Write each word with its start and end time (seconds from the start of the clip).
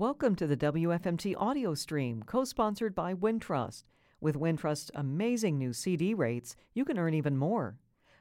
Welcome 0.00 0.34
to 0.36 0.46
the 0.46 0.56
WFMT 0.56 1.34
audio 1.36 1.74
stream, 1.74 2.22
co 2.22 2.44
sponsored 2.44 2.94
by 2.94 3.12
Wintrust. 3.12 3.84
With 4.18 4.34
Wintrust's 4.34 4.90
amazing 4.94 5.58
new 5.58 5.74
CD 5.74 6.14
rates, 6.14 6.56
you 6.72 6.86
can 6.86 6.98
earn 6.98 7.12
even 7.12 7.36
more. 7.36 7.76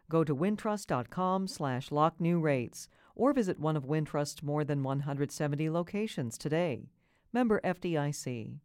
Go 0.10 0.26
to 0.26 0.36
wintrust.com 0.36 1.48
slash 1.48 1.88
locknewrates 1.88 2.90
or 3.16 3.32
visit 3.32 3.62
one 3.62 3.78
of 3.78 3.86
Wintrust's 3.86 4.44
more 4.44 4.66
than 4.66 4.84
170 4.84 5.70
locations 5.70 6.38
today. 6.38 6.90
Member 7.32 7.62
FDIC. 7.64 8.58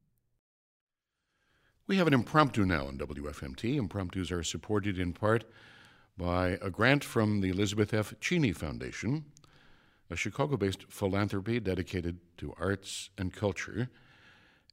We 1.87 1.97
have 1.97 2.09
an 2.09 2.15
impromptu 2.15 2.67
now 2.67 2.89
on 2.89 2.99
WFMT. 2.99 3.77
Impromptus 3.77 4.33
are 4.33 4.43
supported 4.43 4.99
in 4.99 5.13
part 5.13 5.45
by 6.19 6.59
a 6.61 6.69
grant 6.69 7.05
from 7.05 7.43
the 7.43 7.51
Elizabeth 7.51 7.95
F. 7.95 8.13
Cheney 8.19 8.51
Foundation, 8.51 9.27
a 10.15 10.17
Chicago 10.17 10.57
based 10.57 10.85
philanthropy 10.89 11.59
dedicated 11.59 12.19
to 12.37 12.55
arts 12.57 13.11
and 13.19 13.33
culture, 13.33 13.91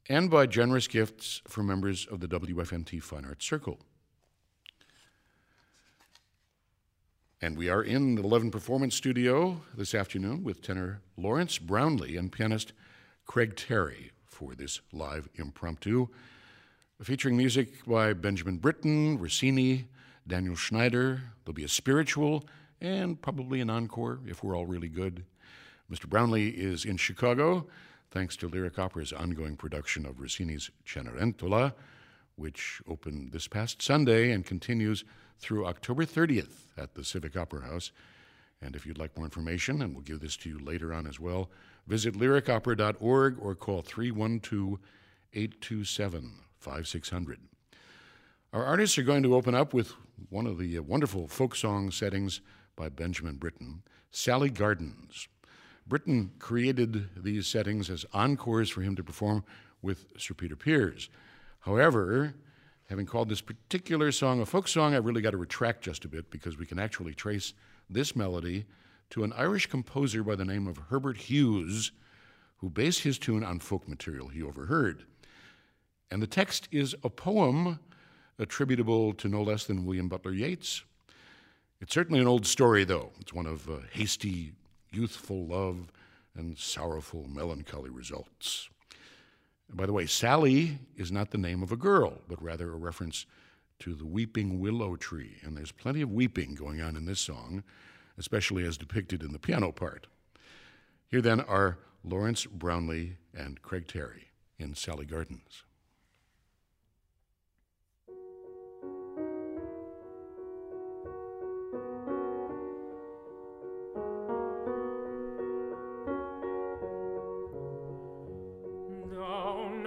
and 0.08 0.30
by 0.30 0.45
generous 0.45 0.88
gifts 0.88 1.41
from 1.48 1.66
members 1.66 2.05
of 2.05 2.20
the 2.20 2.27
WFMT 2.27 3.02
Fine 3.02 3.26
Arts 3.26 3.44
Circle. 3.44 3.80
And 7.41 7.58
we 7.58 7.70
are 7.70 7.81
in 7.81 8.14
the 8.14 8.22
Levin 8.22 8.52
Performance 8.52 8.94
Studio 8.94 9.64
this 9.76 9.95
afternoon 9.95 10.44
with 10.44 10.62
tenor 10.62 11.02
Lawrence 11.17 11.58
Brownlee 11.58 12.17
and 12.17 12.31
pianist 12.31 12.73
Craig 13.26 13.55
Terry 13.55 14.12
for 14.28 14.53
this 14.53 14.80
live 14.94 15.28
impromptu 15.34 16.08
featuring 17.02 17.36
music 17.36 17.84
by 17.88 18.14
Benjamin 18.14 18.59
Britten, 18.59 19.17
Rossini, 19.17 19.88
Daniel 20.28 20.53
Schnyder. 20.53 21.20
There'll 21.44 21.55
be 21.55 21.64
a 21.64 21.67
spiritual 21.67 22.45
and 22.80 23.20
probably 23.20 23.59
an 23.59 23.72
encore 23.72 24.20
if 24.28 24.44
we're 24.44 24.55
all 24.55 24.67
really 24.67 24.89
good. 24.89 25.26
Mr. 25.91 26.08
Brownlee 26.08 26.50
is 26.50 26.86
in 26.86 26.95
Chicago 26.95 27.68
thanks 28.12 28.38
to 28.38 28.48
Lyric 28.48 28.80
Opera's 28.80 29.12
ongoing 29.12 29.58
production 29.58 30.05
of 30.05 30.22
Rossini's 30.22 30.72
Cenerentola, 30.86 31.73
which 32.36 32.81
opened 32.88 33.31
this 33.34 33.47
past 33.47 33.81
Sunday 33.81 34.31
and 34.31 34.45
continues 34.45 35.03
through 35.38 35.66
October 35.66 36.06
30th 36.06 36.78
at 36.78 36.94
the 36.94 37.03
Civic 37.03 37.36
Opera 37.36 37.62
House. 37.62 37.92
And 38.62 38.75
if 38.75 38.86
you'd 38.86 38.97
like 38.97 39.17
more 39.17 39.25
information, 39.25 39.81
and 39.81 39.94
we'll 39.94 40.03
give 40.03 40.22
this 40.22 40.38
to 40.38 40.50
you 40.50 40.59
later 40.59 40.94
on 40.94 41.08
as 41.08 41.19
well, 41.19 41.50
visit 41.88 42.14
lyricopera.org 42.14 43.38
or 43.42 43.56
call 43.56 43.81
312 43.81 44.80
827 45.34 46.31
5600. 46.58 47.39
Our 48.53 48.64
artists 48.64 48.97
are 48.97 49.03
going 49.03 49.23
to 49.23 49.36
open 49.36 49.56
up 49.56 49.73
with 49.73 49.94
one 50.30 50.45
of 50.45 50.58
the 50.58 50.78
uh, 50.78 50.81
wonderful 50.84 51.28
folk 51.28 51.56
song 51.56 51.92
settings 51.92 52.39
by 52.75 52.89
Benjamin 52.89 53.36
Britten, 53.36 53.84
Sally 54.12 54.50
Gardens. 54.50 55.28
Britten 55.88 56.32
created 56.40 57.10
these 57.18 57.48
settings 57.48 57.90
as 57.90 58.06
encores 58.14 58.70
for 58.70 58.82
him 58.82 58.96
to 58.96 59.04
perform 59.04 59.44
with 59.82 60.06
Sir 60.18 60.34
Peter 60.34 60.56
Pears. 60.56 61.10
However, 61.62 62.34
having 62.90 63.06
called 63.06 63.30
this 63.30 63.42
particular 63.42 64.12
song 64.12 64.42
a 64.42 64.46
folk 64.46 64.68
song, 64.68 64.94
I've 64.94 65.06
really 65.06 65.22
got 65.22 65.32
to 65.32 65.38
retract 65.38 65.84
just 65.84 66.06
a 66.06 66.08
bit 66.08 66.30
because 66.30 66.58
we 66.58 66.66
can 66.66 66.80
actually 66.80 67.14
trace 67.14 67.54
this 67.90 68.16
melody 68.16 68.66
to 69.12 69.24
an 69.24 69.34
Irish 69.34 69.68
composer 69.68 70.24
by 70.24 70.36
the 70.36 70.46
name 70.46 70.68
of 70.68 70.78
Herbert 70.90 71.18
Hughes, 71.18 71.92
who 72.58 72.70
based 72.70 73.02
his 73.02 73.18
tune 73.18 73.44
on 73.44 73.59
folk 73.59 73.88
material 73.88 74.30
he 74.30 74.42
overheard. 74.42 75.04
And 76.09 76.22
the 76.22 76.28
text 76.28 76.68
is 76.72 76.96
a 77.04 77.09
poem 77.09 77.80
attributable 78.40 79.14
to 79.14 79.28
no 79.28 79.42
less 79.42 79.66
than 79.66 79.86
William 79.86 80.09
Butler 80.09 80.34
Yeats. 80.34 80.84
It's 81.80 81.94
certainly 81.94 82.20
an 82.20 82.28
old 82.28 82.46
story, 82.46 82.84
though. 82.84 83.12
It's 83.20 83.34
one 83.34 83.46
of 83.46 83.70
uh, 83.70 83.78
hasty, 83.92 84.52
youthful 84.92 85.45
love 85.45 85.92
and 86.36 86.58
sorrowful, 86.58 87.28
melancholy 87.28 87.89
results. 87.89 88.70
And 89.67 89.78
by 89.78 89.86
the 89.86 89.94
way, 89.94 90.06
Sally 90.06 90.80
is 90.97 91.11
not 91.11 91.31
the 91.31 91.38
name 91.38 91.64
of 91.64 91.72
a 91.72 91.78
girl, 91.78 92.22
but 92.28 92.42
rather 92.42 92.72
a 92.72 92.78
reference 92.78 93.25
to 93.80 93.95
the 93.95 94.06
weeping 94.06 94.59
willow 94.59 94.95
tree. 94.95 95.38
And 95.44 95.58
there's 95.58 95.72
plenty 95.72 96.02
of 96.02 96.12
weeping 96.12 96.56
going 96.56 96.81
on 96.81 96.96
in 96.96 97.06
this 97.06 97.19
song, 97.19 97.63
especially 98.18 98.66
as 98.66 98.78
depicted 98.78 99.24
in 99.24 99.31
the 99.34 99.40
piano 99.40 99.72
part. 99.72 100.07
Here 101.08 101.22
then 101.22 101.41
are 101.41 101.79
Lawrence 102.03 102.46
Brownlee 102.46 103.18
and 103.34 103.62
Craig 103.62 103.88
Terry 103.88 104.28
in 104.59 104.75
Sally 104.75 105.06
Gardens. 105.06 105.63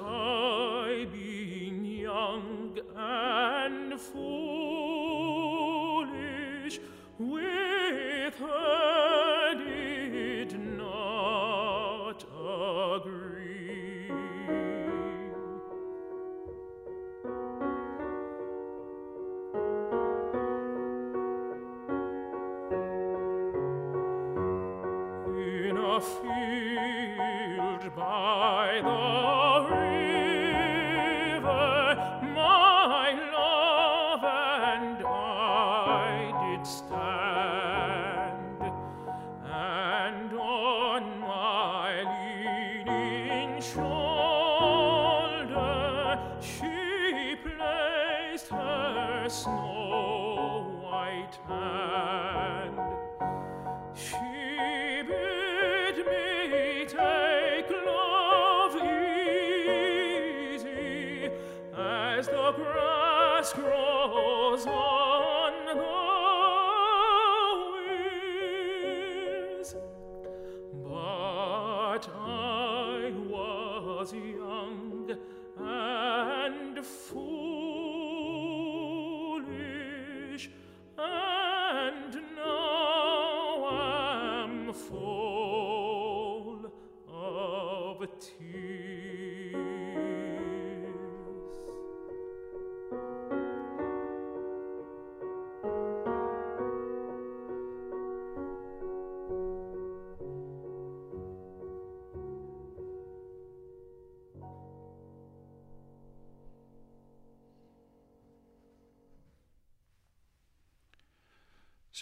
oh, 0.00 0.21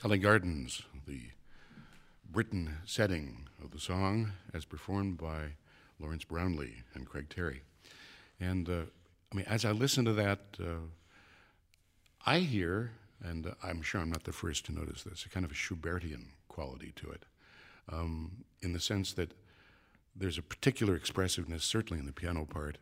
Sally 0.01 0.17
Gardens, 0.17 0.81
the 1.07 1.21
Britten 2.25 2.77
setting 2.87 3.49
of 3.63 3.71
the 3.71 3.79
song, 3.79 4.33
as 4.55 4.65
performed 4.65 5.19
by 5.19 5.57
Lawrence 5.99 6.25
Brownlee 6.25 6.77
and 6.95 7.07
Craig 7.07 7.27
Terry. 7.29 7.61
And 8.41 8.67
uh, 8.71 8.85
I 9.31 9.37
mean, 9.37 9.45
as 9.47 9.67
I 9.67 9.73
listen 9.73 10.07
to 10.07 10.15
that, 10.15 10.41
uh, 10.59 10.87
I 12.25 12.39
hear, 12.39 12.93
and 13.23 13.55
I'm 13.63 13.83
sure 13.83 14.01
I'm 14.01 14.11
not 14.11 14.25
the 14.25 14.33
first 14.33 14.65
to 14.67 14.73
notice 14.73 15.03
this, 15.03 15.27
a 15.27 15.29
kind 15.29 15.45
of 15.45 15.53
a 15.53 15.55
Schubertian 15.55 16.29
quality 16.49 16.95
to 16.97 17.11
it, 17.11 17.27
um, 17.93 18.47
in 18.63 18.73
the 18.73 18.81
sense 18.81 19.13
that 19.13 19.35
there's 20.17 20.39
a 20.39 20.43
particular 20.43 20.97
expressiveness, 20.97 21.63
certainly 21.63 22.01
in 22.01 22.07
the 22.07 22.13
piano 22.13 22.47
part, 22.47 22.79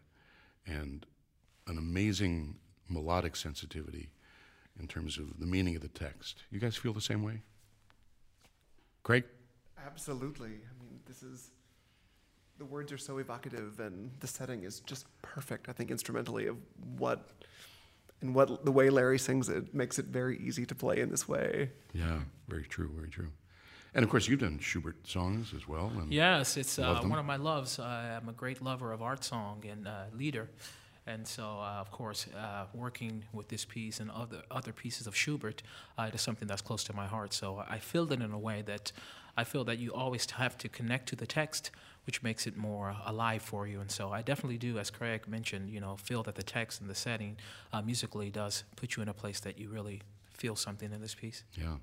and 0.69 1.05
an 1.67 1.79
amazing 1.79 2.59
melodic 2.89 3.35
sensitivity 3.35 4.11
in 4.81 4.87
terms 4.87 5.19
of 5.19 5.39
the 5.39 5.47
meaning 5.47 5.77
of 5.77 5.83
the 5.83 5.89
text. 5.89 6.45
You 6.51 6.61
guys 6.61 6.77
feel 6.77 6.93
the 6.93 7.01
same 7.01 7.23
way? 7.23 7.43
Craig? 9.03 9.25
Absolutely. 9.85 10.49
I 10.49 10.83
mean, 10.83 11.01
this 11.07 11.23
is 11.23 11.51
the 12.59 12.65
words 12.65 12.93
are 12.93 12.99
so 12.99 13.19
evocative, 13.19 13.81
and 13.81 14.11
the 14.21 14.27
setting 14.27 14.65
is 14.65 14.81
just 14.81 15.07
perfect. 15.23 15.69
I 15.69 15.73
think 15.73 15.91
instrumentally 15.91 16.47
of 16.47 16.57
what 16.97 17.31
and 18.21 18.35
what 18.35 18.65
the 18.65 18.73
way 18.73 18.91
Larry 18.91 19.19
sings 19.19 19.49
it 19.49 19.73
makes 19.75 19.99
it 19.99 20.07
very 20.07 20.39
easy 20.39 20.67
to 20.67 20.75
play 20.75 21.01
in 21.01 21.11
this 21.11 21.29
way. 21.29 21.71
Yeah, 21.93 22.19
very 22.49 22.65
true, 22.65 22.91
very 22.95 23.09
true. 23.09 23.29
And 23.95 24.05
of 24.05 24.11
course, 24.11 24.29
you've 24.29 24.41
done 24.41 24.59
Schubert 24.59 25.07
songs 25.07 25.55
as 25.57 25.67
well. 25.67 25.91
yes, 26.09 26.57
it's 26.57 26.79
uh, 26.79 27.01
one 27.03 27.19
of 27.19 27.25
my 27.25 27.37
loves. 27.37 27.79
I'm 27.79 28.29
a 28.29 28.33
great 28.33 28.61
lover 28.61 28.93
of 28.93 29.03
art 29.03 29.25
song 29.25 29.65
and 29.69 29.89
uh, 29.89 30.05
lieder. 30.13 30.51
And 31.09 31.27
so, 31.27 31.43
uh, 31.43 31.81
of 31.81 31.91
course, 31.91 32.27
uh, 32.37 32.67
working 32.75 33.25
with 33.33 33.49
this 33.49 33.65
piece 33.65 33.99
and 33.99 34.11
other 34.11 34.43
other 34.51 34.73
pieces 34.73 35.07
of 35.07 35.17
Schubert, 35.17 35.63
uh, 35.97 36.11
something 36.17 36.47
that's 36.47 36.63
close 36.63 36.85
to 36.85 36.95
my 36.95 37.07
heart. 37.07 37.33
So 37.33 37.65
I 37.77 37.79
feel 37.79 38.13
it 38.13 38.21
in 38.21 38.33
a 38.33 38.39
way 38.39 38.63
that 38.67 38.93
I 39.35 39.45
feel 39.45 39.65
that 39.65 39.79
you 39.79 39.95
always 39.95 40.31
have 40.33 40.59
to 40.59 40.69
connect 40.69 41.09
to 41.09 41.17
the 41.17 41.27
text, 41.27 41.71
which 42.07 42.23
makes 42.23 42.47
it 42.47 42.57
more 42.57 42.95
alive 43.07 43.41
for 43.41 43.67
you. 43.67 43.81
And 43.81 43.91
so 43.91 44.13
I 44.13 44.21
definitely 44.21 44.59
do, 44.59 44.79
as 44.79 44.91
Craig 44.91 45.27
mentioned, 45.27 45.71
you 45.71 45.81
know, 45.81 45.97
feel 45.97 46.23
that 46.25 46.35
the 46.35 46.43
text 46.43 46.81
and 46.81 46.91
the 46.91 46.95
setting 46.95 47.37
uh, 47.73 47.81
musically 47.81 48.31
does 48.31 48.65
put 48.77 48.97
you 48.97 49.03
in 49.03 49.09
a 49.09 49.15
place 49.15 49.41
that 49.41 49.59
you 49.59 49.71
really 49.71 50.03
feel 50.35 50.57
something 50.57 50.93
in 50.93 51.01
this 51.01 51.15
piece. 51.15 51.45
Yeah. 51.55 51.77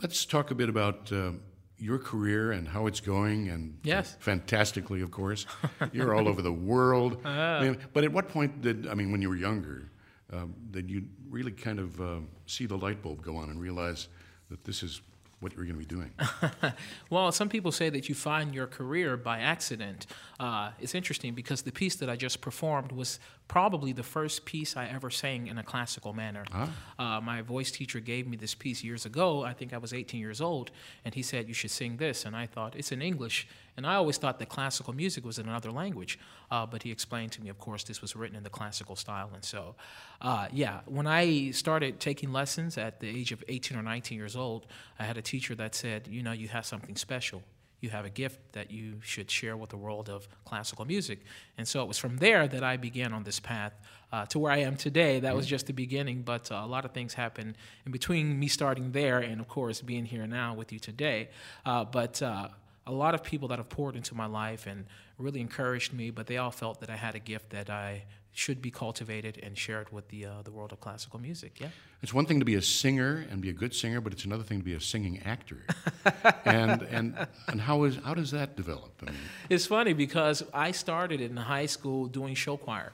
Let's 0.00 0.24
talk 0.24 0.50
a 0.50 0.54
bit 0.54 0.68
about 0.68 1.12
uh, 1.12 1.32
your 1.80 1.98
career 1.98 2.52
and 2.52 2.68
how 2.68 2.86
it's 2.86 3.00
going, 3.00 3.48
and 3.48 3.78
yes, 3.82 4.16
fantastically, 4.20 5.00
of 5.00 5.10
course. 5.10 5.46
You're 5.92 6.14
all 6.14 6.28
over 6.28 6.42
the 6.42 6.52
world. 6.52 7.24
Uh, 7.24 7.74
but 7.92 8.04
at 8.04 8.12
what 8.12 8.28
point 8.28 8.60
did 8.60 8.86
I 8.86 8.94
mean 8.94 9.10
when 9.12 9.22
you 9.22 9.28
were 9.28 9.36
younger? 9.36 9.90
Uh, 10.32 10.44
did 10.70 10.90
you 10.90 11.04
really 11.28 11.52
kind 11.52 11.78
of 11.80 12.00
uh, 12.00 12.16
see 12.46 12.66
the 12.66 12.76
light 12.76 13.02
bulb 13.02 13.22
go 13.22 13.36
on 13.36 13.50
and 13.50 13.60
realize 13.60 14.08
that 14.48 14.62
this 14.64 14.82
is 14.82 15.00
what 15.40 15.54
you're 15.54 15.64
going 15.64 15.74
to 15.74 15.80
be 15.80 15.86
doing? 15.86 16.12
well, 17.10 17.32
some 17.32 17.48
people 17.48 17.72
say 17.72 17.90
that 17.90 18.08
you 18.08 18.14
find 18.14 18.54
your 18.54 18.66
career 18.66 19.16
by 19.16 19.40
accident. 19.40 20.06
Uh, 20.38 20.70
it's 20.78 20.94
interesting 20.94 21.34
because 21.34 21.62
the 21.62 21.72
piece 21.72 21.96
that 21.96 22.08
I 22.10 22.16
just 22.16 22.40
performed 22.40 22.92
was 22.92 23.18
probably 23.50 23.92
the 23.92 24.04
first 24.04 24.44
piece 24.44 24.76
I 24.76 24.86
ever 24.86 25.10
sang 25.10 25.48
in 25.48 25.58
a 25.58 25.64
classical 25.64 26.12
manner. 26.12 26.44
Ah. 26.52 26.70
Uh, 27.00 27.20
my 27.20 27.42
voice 27.42 27.72
teacher 27.72 27.98
gave 27.98 28.28
me 28.28 28.36
this 28.36 28.54
piece 28.54 28.84
years 28.84 29.06
ago. 29.06 29.42
I 29.42 29.54
think 29.54 29.72
I 29.72 29.78
was 29.78 29.92
18 29.92 30.20
years 30.20 30.40
old, 30.40 30.70
and 31.04 31.12
he 31.16 31.22
said, 31.22 31.48
You 31.48 31.54
should 31.54 31.72
sing 31.72 31.96
this. 31.96 32.24
And 32.24 32.36
I 32.36 32.46
thought, 32.46 32.76
It's 32.76 32.92
in 32.92 33.02
English. 33.02 33.48
And 33.76 33.84
I 33.84 33.96
always 33.96 34.18
thought 34.18 34.38
that 34.38 34.48
classical 34.48 34.92
music 34.92 35.24
was 35.24 35.40
in 35.40 35.48
another 35.48 35.72
language. 35.72 36.16
Uh, 36.48 36.64
but 36.64 36.84
he 36.84 36.92
explained 36.92 37.32
to 37.32 37.42
me, 37.42 37.48
of 37.48 37.58
course, 37.58 37.82
this 37.82 38.00
was 38.00 38.14
written 38.14 38.36
in 38.36 38.44
the 38.44 38.50
classical 38.50 38.94
style. 38.94 39.30
And 39.34 39.44
so, 39.44 39.74
uh, 40.20 40.46
yeah, 40.52 40.80
when 40.86 41.08
I 41.08 41.50
started 41.50 41.98
taking 41.98 42.32
lessons 42.32 42.78
at 42.78 43.00
the 43.00 43.08
age 43.08 43.32
of 43.32 43.42
18 43.48 43.76
or 43.76 43.82
19 43.82 44.16
years 44.16 44.36
old, 44.36 44.68
I 45.00 45.02
had 45.02 45.16
a 45.16 45.22
teacher 45.22 45.56
that 45.56 45.74
said, 45.74 46.06
You 46.06 46.22
know, 46.22 46.32
you 46.32 46.46
have 46.46 46.66
something 46.66 46.94
special 46.94 47.42
you 47.80 47.90
have 47.90 48.04
a 48.04 48.10
gift 48.10 48.38
that 48.52 48.70
you 48.70 49.00
should 49.02 49.30
share 49.30 49.56
with 49.56 49.70
the 49.70 49.76
world 49.76 50.08
of 50.08 50.28
classical 50.44 50.84
music. 50.84 51.20
And 51.58 51.66
so 51.66 51.82
it 51.82 51.88
was 51.88 51.98
from 51.98 52.18
there 52.18 52.46
that 52.46 52.62
I 52.62 52.76
began 52.76 53.12
on 53.12 53.24
this 53.24 53.40
path 53.40 53.72
uh, 54.12 54.26
to 54.26 54.38
where 54.38 54.52
I 54.52 54.58
am 54.58 54.76
today. 54.76 55.20
That 55.20 55.34
was 55.34 55.46
mm-hmm. 55.46 55.50
just 55.50 55.66
the 55.66 55.72
beginning, 55.72 56.22
but 56.22 56.50
uh, 56.50 56.60
a 56.62 56.66
lot 56.66 56.84
of 56.84 56.92
things 56.92 57.14
happened 57.14 57.56
in 57.86 57.92
between 57.92 58.38
me 58.38 58.48
starting 58.48 58.92
there 58.92 59.18
and, 59.18 59.40
of 59.40 59.48
course, 59.48 59.80
being 59.80 60.04
here 60.04 60.26
now 60.26 60.54
with 60.54 60.72
you 60.72 60.78
today. 60.78 61.30
Uh, 61.64 61.84
but 61.84 62.20
uh, 62.22 62.48
a 62.86 62.92
lot 62.92 63.14
of 63.14 63.22
people 63.22 63.48
that 63.48 63.58
have 63.58 63.68
poured 63.68 63.96
into 63.96 64.14
my 64.14 64.26
life 64.26 64.66
and 64.66 64.86
really 65.20 65.40
encouraged 65.40 65.92
me, 65.92 66.10
but 66.10 66.26
they 66.26 66.38
all 66.38 66.50
felt 66.50 66.80
that 66.80 66.90
I 66.90 66.96
had 66.96 67.14
a 67.14 67.18
gift 67.18 67.50
that 67.50 67.70
I 67.70 68.04
should 68.32 68.62
be 68.62 68.70
cultivated 68.70 69.40
and 69.42 69.58
shared 69.58 69.90
with 69.92 70.08
the 70.08 70.24
uh, 70.24 70.42
the 70.44 70.50
world 70.50 70.72
of 70.72 70.80
classical 70.80 71.20
music. 71.20 71.58
Yeah, 71.60 71.68
it's 72.02 72.14
one 72.14 72.26
thing 72.26 72.38
to 72.38 72.44
be 72.44 72.54
a 72.54 72.62
singer 72.62 73.26
and 73.30 73.40
be 73.40 73.50
a 73.50 73.52
good 73.52 73.74
singer, 73.74 74.00
but 74.00 74.12
it's 74.12 74.24
another 74.24 74.44
thing 74.44 74.58
to 74.58 74.64
be 74.64 74.74
a 74.74 74.80
singing 74.80 75.20
actor. 75.24 75.64
and 76.44 76.82
and 76.82 77.26
and 77.48 77.60
how 77.60 77.84
is 77.84 77.98
how 78.04 78.14
does 78.14 78.30
that 78.30 78.56
develop? 78.56 78.92
I 79.02 79.10
mean, 79.10 79.20
it's 79.48 79.66
funny 79.66 79.92
because 79.92 80.42
I 80.54 80.70
started 80.70 81.20
in 81.20 81.36
high 81.36 81.66
school 81.66 82.06
doing 82.06 82.34
show 82.34 82.56
choir. 82.56 82.92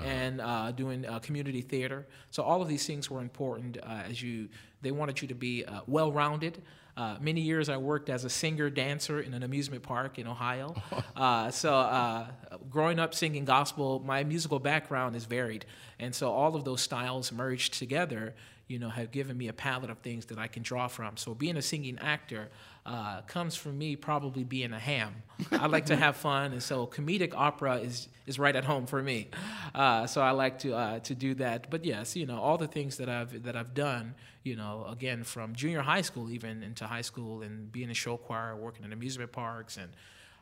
Uh-huh. 0.00 0.08
And 0.08 0.40
uh, 0.40 0.70
doing 0.70 1.04
uh, 1.04 1.18
community 1.18 1.60
theater, 1.60 2.06
so 2.30 2.44
all 2.44 2.62
of 2.62 2.68
these 2.68 2.86
things 2.86 3.10
were 3.10 3.20
important. 3.20 3.78
Uh, 3.82 4.02
as 4.08 4.22
you, 4.22 4.48
they 4.80 4.92
wanted 4.92 5.20
you 5.20 5.26
to 5.26 5.34
be 5.34 5.64
uh, 5.64 5.80
well-rounded, 5.88 6.62
uh, 6.98 7.16
many 7.20 7.40
years 7.40 7.68
I 7.68 7.76
worked 7.76 8.10
as 8.10 8.24
a 8.24 8.28
singer 8.28 8.70
dancer 8.70 9.20
in 9.20 9.32
an 9.32 9.44
amusement 9.44 9.84
park 9.84 10.18
in 10.18 10.26
Ohio. 10.26 10.74
Uh, 11.16 11.50
so, 11.50 11.74
uh, 11.74 12.26
growing 12.70 13.00
up 13.00 13.12
singing 13.12 13.44
gospel, 13.44 14.00
my 14.06 14.22
musical 14.22 14.60
background 14.60 15.16
is 15.16 15.24
varied. 15.24 15.66
And 15.98 16.14
so, 16.14 16.30
all 16.30 16.54
of 16.54 16.64
those 16.64 16.80
styles 16.80 17.32
merged 17.32 17.74
together, 17.74 18.34
you 18.68 18.78
know, 18.78 18.88
have 18.88 19.10
given 19.10 19.36
me 19.36 19.48
a 19.48 19.52
palette 19.52 19.90
of 19.90 19.98
things 19.98 20.26
that 20.26 20.38
I 20.38 20.46
can 20.46 20.62
draw 20.62 20.86
from. 20.86 21.16
So, 21.16 21.34
being 21.34 21.56
a 21.56 21.62
singing 21.62 21.98
actor, 21.98 22.50
uh, 22.88 23.20
comes 23.26 23.54
from 23.54 23.76
me 23.76 23.96
probably 23.96 24.44
being 24.44 24.72
a 24.72 24.78
ham. 24.78 25.14
I 25.52 25.66
like 25.66 25.86
to 25.86 25.96
have 25.96 26.16
fun, 26.16 26.52
and 26.52 26.62
so 26.62 26.86
comedic 26.86 27.34
opera 27.34 27.76
is 27.76 28.08
is 28.26 28.38
right 28.38 28.56
at 28.56 28.64
home 28.64 28.86
for 28.86 29.02
me. 29.02 29.28
Uh, 29.74 30.06
so 30.06 30.22
I 30.22 30.30
like 30.30 30.58
to 30.60 30.74
uh, 30.74 30.98
to 31.00 31.14
do 31.14 31.34
that. 31.34 31.70
But 31.70 31.84
yes, 31.84 32.16
you 32.16 32.24
know, 32.24 32.40
all 32.40 32.56
the 32.56 32.66
things 32.66 32.96
that 32.96 33.10
I've 33.10 33.42
that 33.42 33.56
I've 33.56 33.74
done, 33.74 34.14
you 34.42 34.56
know, 34.56 34.86
again 34.90 35.22
from 35.22 35.54
junior 35.54 35.82
high 35.82 36.00
school 36.00 36.30
even 36.30 36.62
into 36.62 36.86
high 36.86 37.02
school, 37.02 37.42
and 37.42 37.70
being 37.70 37.90
in 37.90 37.94
show 37.94 38.16
choir, 38.16 38.56
working 38.56 38.86
in 38.86 38.92
amusement 38.94 39.32
parks, 39.32 39.76
and 39.76 39.90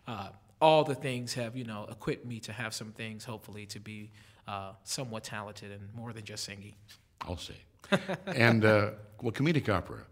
uh, 0.06 0.28
all 0.60 0.84
the 0.84 0.94
things 0.94 1.34
have 1.34 1.56
you 1.56 1.64
know 1.64 1.86
equipped 1.90 2.24
me 2.24 2.38
to 2.40 2.52
have 2.52 2.72
some 2.72 2.92
things, 2.92 3.24
hopefully, 3.24 3.66
to 3.66 3.80
be 3.80 4.12
uh, 4.46 4.70
somewhat 4.84 5.24
talented 5.24 5.72
and 5.72 5.92
more 5.94 6.12
than 6.12 6.24
just 6.24 6.44
singing. 6.44 6.74
I'll 7.22 7.36
say. 7.36 7.56
and 8.26 8.64
uh, 8.64 8.90
well, 9.20 9.32
comedic 9.32 9.68
opera 9.68 10.04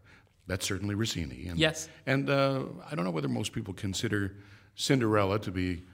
that's 0.47 0.67
certainly 0.67 0.95
Rossini. 0.95 1.47
And, 1.47 1.59
yes. 1.59 1.89
And 2.07 2.29
uh, 2.29 2.65
I 2.91 2.95
don't 2.95 3.05
know 3.05 3.11
whether 3.11 3.29
most 3.29 3.53
people 3.53 3.75
consider 3.75 4.37
Cinderella 4.75 5.39
to 5.41 5.51
be 5.51 5.85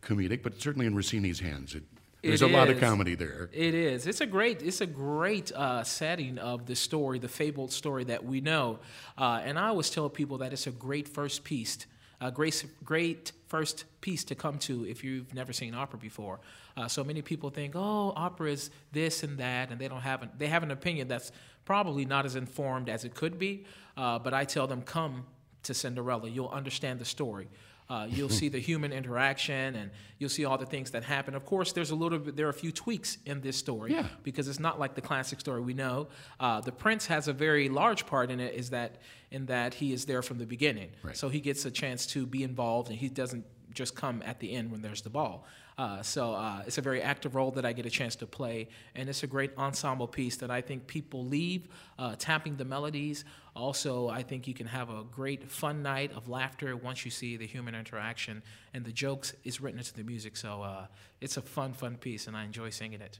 comedic, 0.00 0.42
but 0.42 0.60
certainly 0.60 0.86
in 0.86 0.94
Rossini's 0.94 1.40
hands, 1.40 1.74
it, 1.74 1.82
there's 2.22 2.42
it 2.42 2.46
a 2.46 2.48
is. 2.48 2.54
lot 2.54 2.68
of 2.68 2.80
comedy 2.80 3.14
there. 3.14 3.50
It 3.52 3.74
is. 3.74 4.06
It's 4.06 4.20
a 4.20 4.26
great. 4.26 4.62
It's 4.62 4.80
a 4.80 4.86
great 4.86 5.52
uh, 5.52 5.84
setting 5.84 6.38
of 6.38 6.66
the 6.66 6.74
story, 6.74 7.18
the 7.18 7.28
fabled 7.28 7.72
story 7.72 8.04
that 8.04 8.24
we 8.24 8.40
know. 8.40 8.78
Uh, 9.16 9.40
and 9.44 9.58
I 9.58 9.68
always 9.68 9.90
tell 9.90 10.08
people 10.08 10.38
that 10.38 10.52
it's 10.52 10.66
a 10.66 10.72
great 10.72 11.08
first 11.08 11.44
piece, 11.44 11.86
a 12.20 12.30
great, 12.30 12.64
great 12.84 13.32
first 13.48 13.84
piece 14.00 14.24
to 14.24 14.34
come 14.34 14.58
to 14.58 14.86
if 14.86 15.04
you've 15.04 15.32
never 15.34 15.52
seen 15.52 15.74
opera 15.74 15.98
before. 15.98 16.40
Uh, 16.76 16.88
so 16.88 17.04
many 17.04 17.22
people 17.22 17.50
think, 17.50 17.74
oh, 17.74 18.12
opera 18.16 18.50
is 18.50 18.70
this 18.92 19.22
and 19.22 19.38
that, 19.38 19.70
and 19.70 19.80
they 19.80 19.88
don't 19.88 20.02
have 20.02 20.22
an, 20.22 20.30
they 20.38 20.46
have 20.46 20.62
an 20.62 20.70
opinion 20.70 21.08
that's 21.08 21.32
probably 21.64 22.04
not 22.04 22.24
as 22.24 22.36
informed 22.36 22.88
as 22.88 23.04
it 23.04 23.14
could 23.14 23.38
be. 23.38 23.64
Uh, 23.96 24.18
but 24.18 24.34
I 24.34 24.44
tell 24.44 24.66
them, 24.66 24.82
come 24.82 25.26
to 25.64 25.74
Cinderella. 25.74 26.28
You'll 26.28 26.48
understand 26.48 26.98
the 26.98 27.04
story. 27.04 27.48
Uh, 27.88 28.06
you'll 28.10 28.28
see 28.28 28.48
the 28.48 28.58
human 28.58 28.92
interaction 28.92 29.76
and 29.76 29.90
you'll 30.18 30.28
see 30.30 30.44
all 30.44 30.58
the 30.58 30.66
things 30.66 30.90
that 30.90 31.04
happen. 31.04 31.34
Of 31.34 31.44
course, 31.44 31.72
there's 31.72 31.90
a 31.90 31.94
little 31.94 32.18
bit, 32.18 32.36
there 32.36 32.46
are 32.46 32.50
a 32.50 32.54
few 32.54 32.72
tweaks 32.72 33.18
in 33.26 33.40
this 33.40 33.56
story 33.56 33.92
yeah. 33.92 34.08
because 34.24 34.48
it's 34.48 34.58
not 34.58 34.80
like 34.80 34.94
the 34.94 35.00
classic 35.00 35.38
story 35.38 35.60
we 35.60 35.74
know. 35.74 36.08
Uh, 36.40 36.60
the 36.60 36.72
prince 36.72 37.06
has 37.06 37.28
a 37.28 37.32
very 37.32 37.68
large 37.68 38.04
part 38.06 38.30
in 38.30 38.40
it, 38.40 38.54
is 38.54 38.70
that 38.70 38.96
in 39.30 39.46
that 39.46 39.74
he 39.74 39.92
is 39.92 40.04
there 40.04 40.22
from 40.22 40.38
the 40.38 40.46
beginning, 40.46 40.90
right. 41.02 41.16
so 41.16 41.28
he 41.28 41.40
gets 41.40 41.64
a 41.64 41.70
chance 41.70 42.06
to 42.06 42.26
be 42.26 42.42
involved 42.42 42.88
and 42.90 42.98
he 42.98 43.08
doesn't 43.08 43.44
just 43.72 43.94
come 43.94 44.22
at 44.24 44.40
the 44.40 44.52
end 44.52 44.72
when 44.72 44.82
there's 44.82 45.02
the 45.02 45.10
ball. 45.10 45.46
Uh, 45.78 46.00
so 46.00 46.32
uh, 46.32 46.62
it's 46.66 46.78
a 46.78 46.80
very 46.80 47.02
active 47.02 47.34
role 47.34 47.50
that 47.50 47.66
I 47.66 47.74
get 47.74 47.84
a 47.84 47.90
chance 47.90 48.16
to 48.16 48.26
play, 48.26 48.68
and 48.94 49.10
it's 49.10 49.22
a 49.22 49.26
great 49.26 49.50
ensemble 49.58 50.08
piece 50.08 50.36
that 50.36 50.50
I 50.50 50.62
think 50.62 50.86
people 50.86 51.26
leave 51.26 51.68
uh, 51.98 52.16
tapping 52.18 52.56
the 52.56 52.64
melodies. 52.64 53.26
Also, 53.54 54.08
I 54.08 54.22
think 54.22 54.48
you 54.48 54.54
can 54.54 54.66
have 54.66 54.88
a 54.88 55.04
great 55.04 55.50
fun 55.50 55.82
night 55.82 56.12
of 56.16 56.28
laughter 56.28 56.76
once 56.76 57.04
you 57.04 57.10
see 57.10 57.36
the 57.36 57.46
human 57.46 57.74
interaction 57.74 58.42
and 58.72 58.84
the 58.86 58.92
jokes 58.92 59.34
is 59.44 59.60
written 59.60 59.78
into 59.78 59.92
the 59.92 60.02
music. 60.02 60.36
So 60.38 60.62
uh, 60.62 60.86
it's 61.20 61.36
a 61.36 61.42
fun, 61.42 61.74
fun 61.74 61.96
piece, 61.96 62.26
and 62.26 62.36
I 62.36 62.44
enjoy 62.44 62.70
singing 62.70 63.02
it. 63.02 63.18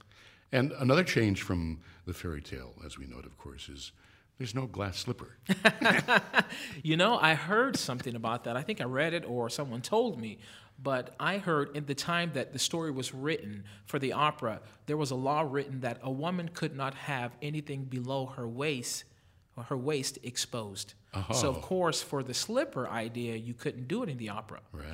And 0.51 0.71
another 0.79 1.03
change 1.03 1.43
from 1.43 1.81
the 2.05 2.13
fairy 2.13 2.41
tale, 2.41 2.73
as 2.83 2.97
we 2.97 3.05
know 3.05 3.19
it, 3.19 3.25
of 3.25 3.37
course, 3.37 3.69
is 3.69 3.91
there's 4.37 4.55
no 4.55 4.65
glass 4.65 4.97
slipper. 4.97 5.37
you 6.83 6.97
know, 6.97 7.17
I 7.19 7.33
heard 7.33 7.75
something 7.75 8.15
about 8.15 8.43
that. 8.45 8.55
I 8.55 8.61
think 8.61 8.81
I 8.81 8.85
read 8.85 9.13
it 9.13 9.25
or 9.27 9.49
someone 9.49 9.81
told 9.81 10.19
me. 10.19 10.39
But 10.81 11.15
I 11.19 11.39
heard 11.39 11.75
in 11.75 11.85
the 11.85 11.95
time 11.95 12.31
that 12.33 12.53
the 12.53 12.59
story 12.59 12.91
was 12.91 13.13
written 13.13 13.63
for 13.85 13.97
the 13.97 14.13
opera, 14.13 14.61
there 14.85 14.97
was 14.97 15.11
a 15.11 15.15
law 15.15 15.41
written 15.41 15.79
that 15.81 15.99
a 16.03 16.11
woman 16.11 16.49
could 16.53 16.75
not 16.75 16.93
have 16.93 17.35
anything 17.41 17.85
below 17.85 18.27
her 18.27 18.47
waist 18.47 19.03
her 19.63 19.77
waist 19.77 20.19
exposed. 20.23 20.93
So 21.33 21.49
of 21.49 21.61
course, 21.61 22.01
for 22.01 22.21
the 22.21 22.33
slipper 22.33 22.87
idea, 22.87 23.35
you 23.35 23.55
couldn't 23.55 23.87
do 23.87 24.03
it 24.03 24.09
in 24.09 24.17
the 24.17 24.29
opera. 24.29 24.59
Right. 24.71 24.85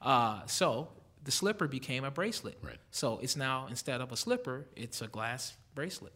Uh, 0.00 0.46
so 0.46 0.88
the 1.24 1.30
slipper 1.30 1.68
became 1.68 2.02
a 2.02 2.10
bracelet. 2.10 2.56
Right. 2.62 2.78
So 2.90 3.18
it's 3.22 3.36
now 3.36 3.66
instead 3.68 4.00
of 4.00 4.10
a 4.10 4.16
slipper, 4.16 4.66
it's 4.74 5.02
a 5.02 5.06
glass 5.06 5.54
bracelet. 5.74 6.14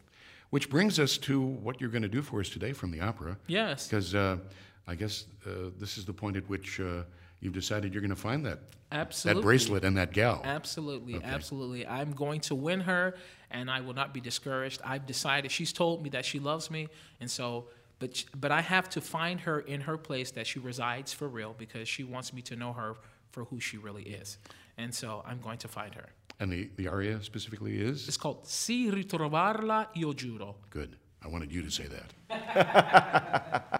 Which 0.49 0.71
brings 0.71 0.99
us 0.99 1.19
to 1.19 1.41
what 1.41 1.79
you're 1.79 1.91
going 1.91 2.03
to 2.03 2.09
do 2.09 2.23
for 2.23 2.41
us 2.41 2.49
today 2.49 2.73
from 2.73 2.91
the 2.91 3.03
opera. 3.03 3.37
Yes. 3.47 3.87
Because 3.87 4.15
uh, 4.15 4.39
I 4.87 4.95
guess 4.95 5.27
uh, 5.47 5.71
this 5.79 5.99
is 5.99 6.07
the 6.07 6.15
point 6.15 6.37
at 6.37 6.49
which 6.49 6.81
uh, 6.81 7.03
you've 7.41 7.53
decided 7.55 7.93
you're 7.93 8.03
going 8.03 8.11
to 8.11 8.17
find 8.31 8.45
that 8.47 8.59
Absolutely. 8.93 9.41
that 9.41 9.45
bracelet 9.45 9.85
and 9.85 9.97
that 9.97 10.13
gal. 10.13 10.41
Absolutely, 10.45 11.21
absolutely. 11.23 11.87
I'm 11.87 12.13
going 12.13 12.41
to 12.43 12.55
win 12.55 12.81
her, 12.81 13.15
and 13.51 13.71
I 13.71 13.81
will 13.81 13.95
not 13.95 14.13
be 14.13 14.21
discouraged. 14.21 14.81
I've 14.85 15.07
decided. 15.07 15.51
She's 15.53 15.73
told 15.73 16.03
me 16.03 16.11
that 16.11 16.25
she 16.25 16.39
loves 16.41 16.71
me, 16.71 16.89
and 17.21 17.31
so, 17.31 17.67
but 18.01 18.25
but 18.35 18.51
I 18.51 18.61
have 18.61 18.89
to 18.91 19.01
find 19.01 19.41
her 19.41 19.61
in 19.61 19.81
her 19.83 19.97
place 19.97 20.31
that 20.33 20.47
she 20.47 20.59
resides 20.59 21.13
for 21.13 21.29
real 21.29 21.55
because 21.57 21.89
she 21.89 22.03
wants 22.05 22.33
me 22.33 22.43
to 22.43 22.57
know 22.57 22.73
her 22.73 22.95
for 23.31 23.45
who 23.45 23.61
she 23.61 23.77
really 23.79 24.03
is, 24.03 24.39
and 24.77 24.93
so 24.93 25.23
I'm 25.27 25.41
going 25.41 25.59
to 25.59 25.69
find 25.69 25.95
her. 25.95 26.09
And 26.41 26.51
the, 26.51 26.71
the 26.77 26.89
aria 26.89 27.23
specifically 27.23 27.81
is 27.81 28.09
It's 28.09 28.17
called 28.17 28.47
Si 28.47 28.91
ritrovarla 28.91 29.89
io 29.97 30.13
giuro. 30.15 30.55
good. 30.71 30.97
I 31.23 31.29
wanted 31.29 31.53
you 31.53 31.63
to 31.63 31.71
say 31.71 31.85
that. 31.87 33.80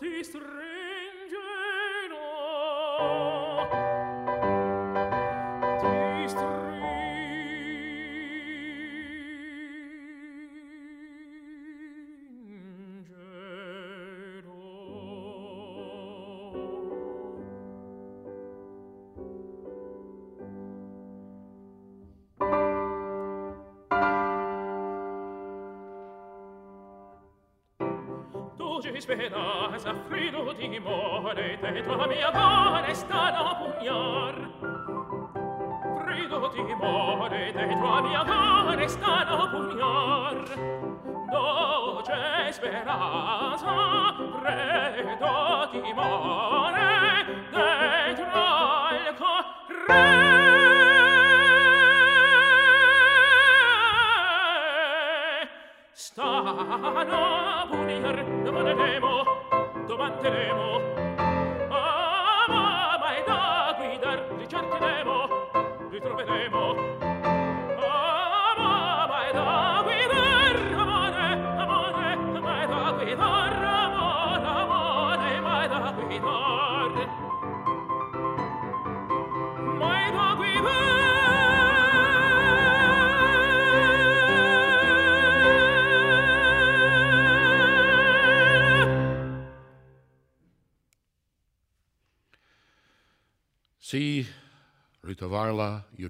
ti 0.00 0.24
stringeno 0.24 0.56
mi 29.00 29.06
spenosa 29.06 29.94
frido 30.08 30.52
di 30.52 30.68
dimore 30.68 31.58
te 31.58 31.82
la 31.82 32.06
mia 32.06 32.30
donna 32.30 32.92
sta 32.92 33.30
da 33.30 33.56
pugnar 33.56 34.34
frido 36.04 36.48
di 36.48 36.64
dimore 36.66 37.52
te 37.52 37.64
la 37.64 38.00
mia 38.02 38.22
donna 38.22 38.88
sta 38.88 39.24
da 39.24 39.48
pugnar 39.48 40.44
dolce 41.30 42.52
speranza 42.52 43.72
credo 44.42 45.68
dimore 45.72 47.24
dentro 47.50 48.42
il 49.00 49.14
corre. 49.16 50.20
Stano 55.92 57.39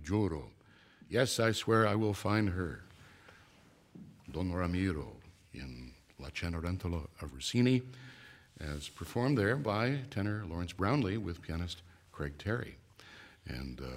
giuro. 0.00 0.44
Yes, 1.08 1.40
I 1.40 1.52
swear 1.52 1.86
I 1.86 1.94
will 1.94 2.14
find 2.14 2.50
her. 2.50 2.82
Don 4.32 4.52
Ramiro 4.52 5.16
in 5.54 5.92
La 6.18 6.28
Cenerentola 6.28 7.06
of 7.20 7.34
Rossini, 7.34 7.82
as 8.60 8.88
performed 8.88 9.36
there 9.38 9.56
by 9.56 9.98
tenor 10.10 10.44
Lawrence 10.48 10.72
Brownlee 10.72 11.16
with 11.16 11.42
pianist 11.42 11.82
Craig 12.12 12.34
Terry. 12.38 12.76
And 13.46 13.80
uh, 13.80 13.96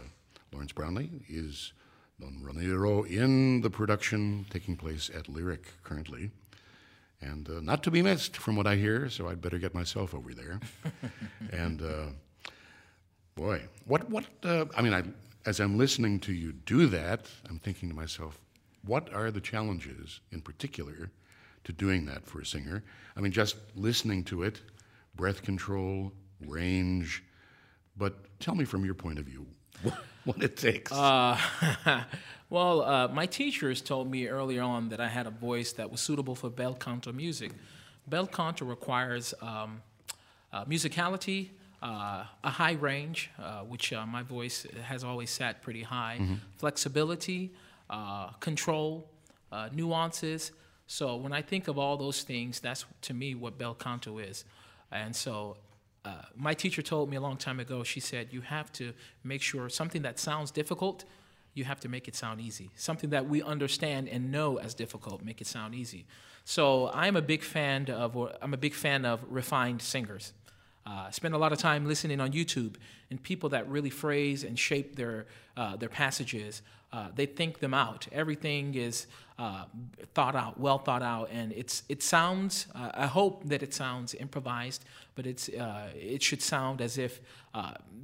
Lawrence 0.51 0.72
Brownlee 0.72 1.10
is 1.29 1.74
Don 2.19 2.39
Ramiro 2.41 3.03
in 3.03 3.62
the 3.62 3.69
production 3.69 4.45
taking 4.50 4.75
place 4.75 5.12
at 5.13 5.27
Lyric 5.27 5.65
currently. 5.83 6.31
And 7.22 7.50
uh, 7.50 7.62
not 7.62 7.83
to 7.83 7.91
be 7.91 8.01
missed 8.01 8.36
from 8.36 8.55
what 8.55 8.67
I 8.67 8.75
hear, 8.75 9.10
so 9.10 9.29
I'd 9.29 9.41
better 9.41 9.57
get 9.57 9.74
myself 9.74 10.13
over 10.13 10.33
there. 10.33 10.60
and 11.51 11.81
uh, 11.81 12.05
boy, 13.36 13.62
what, 13.86 14.10
what, 14.10 14.25
uh, 14.43 14.65
I 14.75 14.81
mean, 14.81 14.93
I, 14.93 15.03
as 15.45 15.59
I'm 15.59 15.77
listening 15.77 16.19
to 16.21 16.33
you 16.33 16.53
do 16.53 16.88
that, 16.88 17.27
I'm 17.50 17.59
thinking 17.59 17.89
to 17.89 17.95
myself, 17.95 18.39
what 18.85 19.13
are 19.13 19.31
the 19.31 19.41
challenges 19.41 20.21
in 20.31 20.41
particular 20.41 21.09
to 21.63 21.73
doing 21.73 22.05
that 22.05 22.25
for 22.25 22.41
a 22.41 22.45
singer? 22.45 22.83
I 23.15 23.21
mean, 23.21 23.31
just 23.31 23.55
listening 23.75 24.23
to 24.25 24.43
it, 24.43 24.62
breath 25.15 25.41
control, 25.41 26.12
range, 26.45 27.23
but 27.97 28.39
tell 28.39 28.55
me 28.55 28.65
from 28.65 28.83
your 28.85 28.93
point 28.93 29.19
of 29.19 29.25
view 29.25 29.45
what 30.23 30.41
it 30.41 30.57
takes. 30.57 30.91
Uh, 30.91 31.38
well, 32.50 32.81
uh, 32.81 33.07
my 33.09 33.25
teachers 33.25 33.81
told 33.81 34.09
me 34.09 34.27
earlier 34.27 34.62
on 34.62 34.89
that 34.89 35.00
I 35.00 35.07
had 35.07 35.27
a 35.27 35.31
voice 35.31 35.73
that 35.73 35.91
was 35.91 36.01
suitable 36.01 36.35
for 36.35 36.50
bel 36.50 36.73
canto 36.73 37.12
music. 37.12 37.51
Bel 38.07 38.27
canto 38.27 38.65
requires 38.65 39.33
um, 39.41 39.81
uh, 40.51 40.65
musicality, 40.65 41.50
uh, 41.84 42.24
a 42.46 42.50
high 42.50 42.72
range, 42.72 43.30
uh, 43.38 43.60
which 43.60 43.92
uh, 43.92 44.06
my 44.06 44.24
voice 44.24 44.66
has 44.84 45.04
always 45.04 45.30
sat 45.30 45.62
pretty 45.62 45.84
high, 45.84 46.18
mm-hmm. 46.20 46.36
flexibility, 46.58 47.52
control, 48.40 49.06
nuances. 49.74 50.52
So 50.88 51.18
when 51.18 51.34
I 51.34 51.42
think 51.42 51.68
of 51.68 51.78
all 51.78 51.98
those 51.98 52.24
things, 52.24 52.60
that's 52.62 52.86
to 53.02 53.13
me 53.13 53.36
what 53.36 53.58
bel 53.58 53.75
canto 53.75 54.18
is. 54.18 54.46
And 54.92 55.13
so 55.13 55.58
uh, 56.06 56.12
my 56.36 56.54
teacher 56.54 56.82
told 56.82 57.10
me 57.10 57.18
a 57.18 57.22
long 57.22 57.38
time 57.38 57.60
ago, 57.60 57.84
she 57.84 58.00
said, 58.00 58.30
you 58.32 58.42
have 58.42 58.72
to 58.74 58.94
make 59.24 59.42
sure 59.42 59.70
something 59.70 60.04
that 60.04 60.20
sounds 60.20 60.52
difficult, 60.52 61.06
you 61.54 61.66
have 61.66 61.80
to 61.82 61.90
make 61.90 62.08
it 62.08 62.16
sound 62.16 62.40
easy. 62.42 62.70
Something 62.75 63.10
that 63.12 63.28
we 63.28 63.42
understand 63.44 64.08
and 64.08 64.32
know 64.32 64.58
as 64.58 64.74
difficult, 64.74 65.22
make 65.22 65.42
it 65.42 65.48
sound 65.48 65.75
easy. 65.75 66.06
So 66.46 66.90
I'm 66.94 67.16
a 67.16 67.22
big 67.22 67.44
fan 67.44 67.90
of, 67.90 68.17
I'm 68.41 68.54
a 68.54 68.58
big 68.58 68.74
fan 68.74 69.06
of 69.06 69.19
refined 69.30 69.82
singers. 69.82 70.34
Uh, 70.86 71.10
spend 71.12 71.34
a 71.34 71.38
lot 71.38 71.54
of 71.54 71.58
time 71.58 71.86
listening 71.88 72.19
on 72.19 72.34
YouTube 72.34 72.76
and 73.10 73.22
people 73.24 73.50
that 73.50 73.69
really 73.69 73.89
phrase 73.89 74.43
and 74.43 74.60
shape 74.60 74.96
their 74.96 75.26
uh, 75.56 75.76
their 75.78 75.89
passages. 75.89 76.62
Uh, 76.91 77.08
they 77.15 77.26
think 77.26 77.60
them 77.60 77.74
out. 77.74 78.08
Everything 78.12 78.76
is 78.76 79.08
uh, 79.39 79.63
thought 80.13 80.36
out, 80.36 80.60
well 80.60 80.78
thought 80.78 81.02
out, 81.02 81.30
and 81.32 81.54
it's 81.54 81.84
it 81.88 82.04
sounds. 82.04 82.67
Uh, 82.76 82.91
I 82.93 83.08
hope 83.08 83.43
that 83.46 83.63
it 83.63 83.74
sounds 83.74 84.13
improvised, 84.13 84.84
but 85.15 85.26
it's 85.26 85.48
uh, 85.48 85.89
it 85.96 86.22
should 86.22 86.41
sound 86.41 86.82
as 86.82 86.98
if 86.98 87.22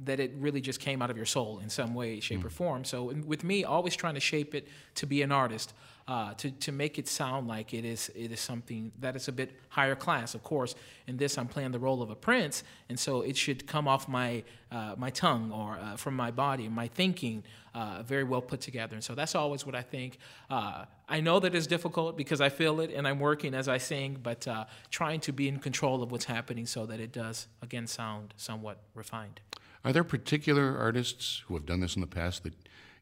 that 0.04 0.18
it 0.18 0.32
really 0.38 0.62
just 0.62 0.80
came 0.80 1.02
out 1.02 1.10
of 1.10 1.16
your 1.16 1.26
soul 1.26 1.60
in 1.62 1.68
some 1.68 1.94
way, 1.94 2.18
shape, 2.20 2.40
mm. 2.40 2.46
or 2.46 2.50
form. 2.50 2.84
So 2.84 3.12
with 3.26 3.44
me, 3.44 3.64
always 3.64 3.94
trying 3.94 4.14
to 4.14 4.20
shape 4.20 4.54
it 4.54 4.66
to 4.94 5.06
be 5.06 5.20
an 5.20 5.32
artist 5.32 5.74
uh, 6.10 6.34
to, 6.34 6.50
to 6.50 6.72
make 6.72 6.98
it 6.98 7.06
sound 7.06 7.46
like 7.46 7.72
it 7.72 7.84
is, 7.84 8.10
it 8.16 8.32
is 8.32 8.40
something 8.40 8.90
that 8.98 9.14
is 9.14 9.28
a 9.28 9.32
bit 9.32 9.52
higher 9.68 9.94
class. 9.94 10.34
Of 10.34 10.42
course, 10.42 10.74
in 11.06 11.16
this, 11.16 11.38
I'm 11.38 11.46
playing 11.46 11.70
the 11.70 11.78
role 11.78 12.02
of 12.02 12.10
a 12.10 12.16
prince, 12.16 12.64
and 12.88 12.98
so 12.98 13.20
it 13.20 13.36
should 13.36 13.64
come 13.68 13.86
off 13.86 14.08
my, 14.08 14.42
uh, 14.72 14.96
my 14.98 15.10
tongue 15.10 15.52
or 15.52 15.78
uh, 15.80 15.94
from 15.94 16.16
my 16.16 16.32
body, 16.32 16.68
my 16.68 16.88
thinking, 16.88 17.44
uh, 17.76 18.02
very 18.02 18.24
well 18.24 18.42
put 18.42 18.60
together. 18.60 18.94
And 18.94 19.04
so 19.04 19.14
that's 19.14 19.36
always 19.36 19.64
what 19.64 19.76
I 19.76 19.82
think. 19.82 20.18
Uh, 20.50 20.86
I 21.08 21.20
know 21.20 21.38
that 21.38 21.54
it's 21.54 21.68
difficult 21.68 22.16
because 22.16 22.40
I 22.40 22.48
feel 22.48 22.80
it 22.80 22.90
and 22.92 23.06
I'm 23.06 23.20
working 23.20 23.54
as 23.54 23.68
I 23.68 23.78
sing, 23.78 24.18
but 24.20 24.48
uh, 24.48 24.64
trying 24.90 25.20
to 25.20 25.32
be 25.32 25.46
in 25.46 25.60
control 25.60 26.02
of 26.02 26.10
what's 26.10 26.24
happening 26.24 26.66
so 26.66 26.86
that 26.86 26.98
it 26.98 27.12
does, 27.12 27.46
again, 27.62 27.86
sound 27.86 28.34
somewhat 28.36 28.78
refined. 28.96 29.38
Are 29.84 29.92
there 29.92 30.02
particular 30.02 30.76
artists 30.76 31.44
who 31.46 31.54
have 31.54 31.66
done 31.66 31.78
this 31.78 31.94
in 31.94 32.00
the 32.00 32.08
past 32.08 32.42
that 32.42 32.54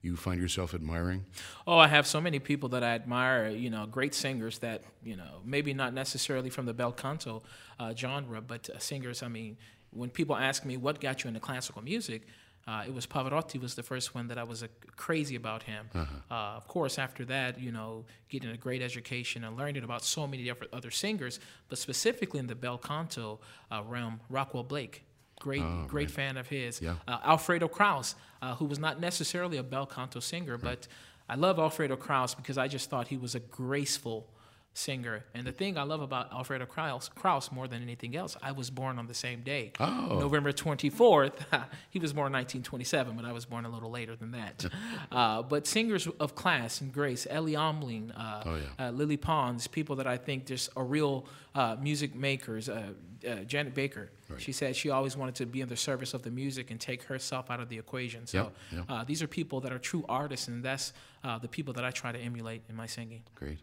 you 0.03 0.17
find 0.17 0.41
yourself 0.41 0.75
admiring? 0.75 1.27
Oh, 1.67 1.79
I 1.79 1.89
have 1.89 2.07
so 2.07 2.21
many 2.21 2.39
people 2.39 2.69
that 2.71 2.85
I 2.85 2.95
admire. 2.95 3.49
You 3.49 3.71
know, 3.71 3.87
great 3.87 4.15
singers 4.15 4.59
that 4.59 4.83
you 5.03 5.17
know 5.17 5.41
maybe 5.45 5.75
not 5.75 5.93
necessarily 5.93 6.51
from 6.51 6.67
the 6.67 6.75
bel 6.75 6.93
canto 6.93 7.43
uh, 7.81 7.95
genre, 7.95 8.41
but 8.41 8.71
uh, 8.71 8.79
singers. 8.79 9.23
I 9.23 9.29
mean, 9.29 9.57
when 9.91 10.11
people 10.11 10.37
ask 10.37 10.65
me 10.65 10.77
what 10.77 11.01
got 11.01 11.25
you 11.25 11.29
into 11.29 11.41
classical 11.41 11.83
music. 11.83 12.23
Uh, 12.67 12.85
it 12.87 12.93
was 12.93 13.07
Pavarotti 13.07 13.59
was 13.59 13.75
the 13.75 13.83
first 13.83 14.15
one 14.15 14.29
that 14.29 14.37
I 14.37 14.45
was 14.45 14.63
uh, 14.63 14.67
crazy 14.95 15.37
about 15.37 15.63
him. 15.63 15.89
Uh-huh. 15.95 16.05
Uh, 16.31 16.57
of 16.59 16.69
course, 16.69 16.99
after 16.99 17.25
that, 17.25 17.59
you 17.59 17.73
know, 17.73 18.05
getting 18.29 18.51
a 18.51 18.59
great 18.59 18.83
education 18.83 19.45
and 19.45 19.57
learning 19.57 19.85
about 19.85 20.05
so 20.05 20.27
many 20.27 20.45
different 20.45 20.75
other 20.75 20.91
singers, 20.91 21.41
but 21.71 21.79
specifically 21.79 22.39
in 22.39 22.47
the 22.47 22.55
bel 22.55 22.77
canto 22.77 23.41
uh, 23.73 23.83
realm, 23.87 24.21
Rockwell 24.29 24.65
Blake 24.65 25.08
great 25.41 25.63
oh, 25.63 25.85
great 25.87 26.11
fan 26.11 26.37
of 26.37 26.49
his. 26.49 26.81
Yeah. 26.81 26.97
Uh, 27.07 27.19
Alfredo 27.25 27.69
Kraus, 27.69 28.15
uh, 28.43 28.55
who 28.57 28.65
was 28.65 28.79
not 28.79 29.01
necessarily 29.01 29.59
a 29.59 29.63
bel 29.63 29.87
canto 29.87 30.21
singer, 30.21 30.53
right. 30.53 30.63
but 30.63 30.89
I 31.29 31.35
love 31.35 31.59
Alfredo 31.59 31.97
Kraus 31.97 32.35
because 32.35 32.59
I 32.59 32.69
just 32.69 32.89
thought 32.91 33.09
he 33.09 33.17
was 33.17 33.35
a 33.35 33.41
graceful 33.41 34.29
singer. 34.79 35.25
And 35.35 35.47
the 35.47 35.53
thing 35.53 35.77
I 35.77 35.83
love 35.83 36.01
about 36.01 36.33
Alfredo 36.33 36.67
Kraus, 36.67 37.11
Kraus 37.15 37.51
more 37.51 37.69
than 37.69 37.83
anything 37.83 38.17
else, 38.17 38.37
I 38.43 38.53
was 38.53 38.71
born 38.71 38.99
on 38.99 39.07
the 39.07 39.15
same 39.15 39.43
day. 39.43 39.73
Oh. 39.81 40.19
November 40.21 40.53
24th. 40.53 41.33
he 41.91 41.99
was 41.99 42.13
born 42.13 42.29
in 42.29 42.33
1927, 42.35 43.17
but 43.17 43.25
I 43.25 43.33
was 43.33 43.45
born 43.45 43.65
a 43.65 43.69
little 43.69 43.91
later 43.91 44.17
than 44.17 44.31
that. 44.33 44.65
uh, 45.13 45.43
but 45.43 45.67
singers 45.67 46.07
of 46.21 46.35
class 46.35 46.81
and 46.81 46.93
grace, 46.93 47.27
Elly 47.29 47.55
Ameling, 47.55 48.13
uh, 48.17 48.43
oh, 48.47 48.57
yeah. 48.57 48.87
uh, 48.87 48.91
Lily 48.91 49.17
Pons, 49.17 49.67
people 49.67 49.97
that 49.97 50.07
I 50.07 50.17
think 50.17 50.47
just 50.47 50.71
are 50.77 50.85
real 50.85 51.27
uh, 51.55 51.77
music 51.81 52.15
makers. 52.15 52.69
Uh, 53.25 53.29
uh, 53.29 53.45
Janet 53.45 53.75
Baker, 53.75 54.11
right. 54.29 54.41
she 54.41 54.53
said 54.53 54.77
she 54.77 54.91
always 54.91 55.17
wanted 55.17 55.35
to 55.37 55.47
be 55.47 55.61
in 55.61 55.69
the 55.69 55.77
service 55.77 56.15
of 56.15 56.23
the 56.23 56.31
music 56.31 56.71
and 56.71 56.81
take 56.81 57.03
herself 57.05 57.51
out 57.51 57.61
of 57.61 57.69
the 57.69 57.79
equation. 57.79 58.27
So 58.27 58.51
yep, 58.73 58.87
yep. 58.89 59.07
these 59.07 59.23
are 59.23 59.27
people 59.27 59.61
that 59.61 59.73
are 59.73 59.79
true 59.79 60.05
artists, 60.09 60.49
and 60.49 60.63
that's 60.63 60.93
the 61.41 61.49
people 61.49 61.75
that 61.75 61.85
I 61.85 61.91
try 61.91 62.13
to 62.13 62.19
emulate 62.19 62.63
in 62.69 62.77
my 62.77 62.87
singing. 62.87 63.23
Great. 63.35 63.59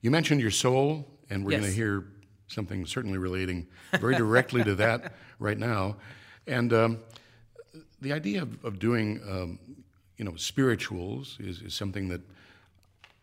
You 0.00 0.10
mentioned 0.10 0.40
your 0.40 0.52
soul, 0.52 1.06
and 1.28 1.44
we're 1.44 1.52
yes. 1.52 1.60
going 1.60 1.72
to 1.72 1.76
hear 1.76 2.04
something 2.46 2.86
certainly 2.86 3.18
relating 3.18 3.66
very 4.00 4.16
directly 4.16 4.64
to 4.64 4.74
that 4.76 5.12
right 5.38 5.58
now. 5.58 5.96
And 6.46 6.72
um, 6.72 6.98
the 8.00 8.12
idea 8.12 8.42
of, 8.42 8.64
of 8.64 8.78
doing, 8.78 9.20
um, 9.28 9.58
you 10.16 10.24
know, 10.24 10.34
spirituals 10.36 11.36
is, 11.40 11.60
is, 11.62 11.74
something 11.74 12.08
that 12.08 12.22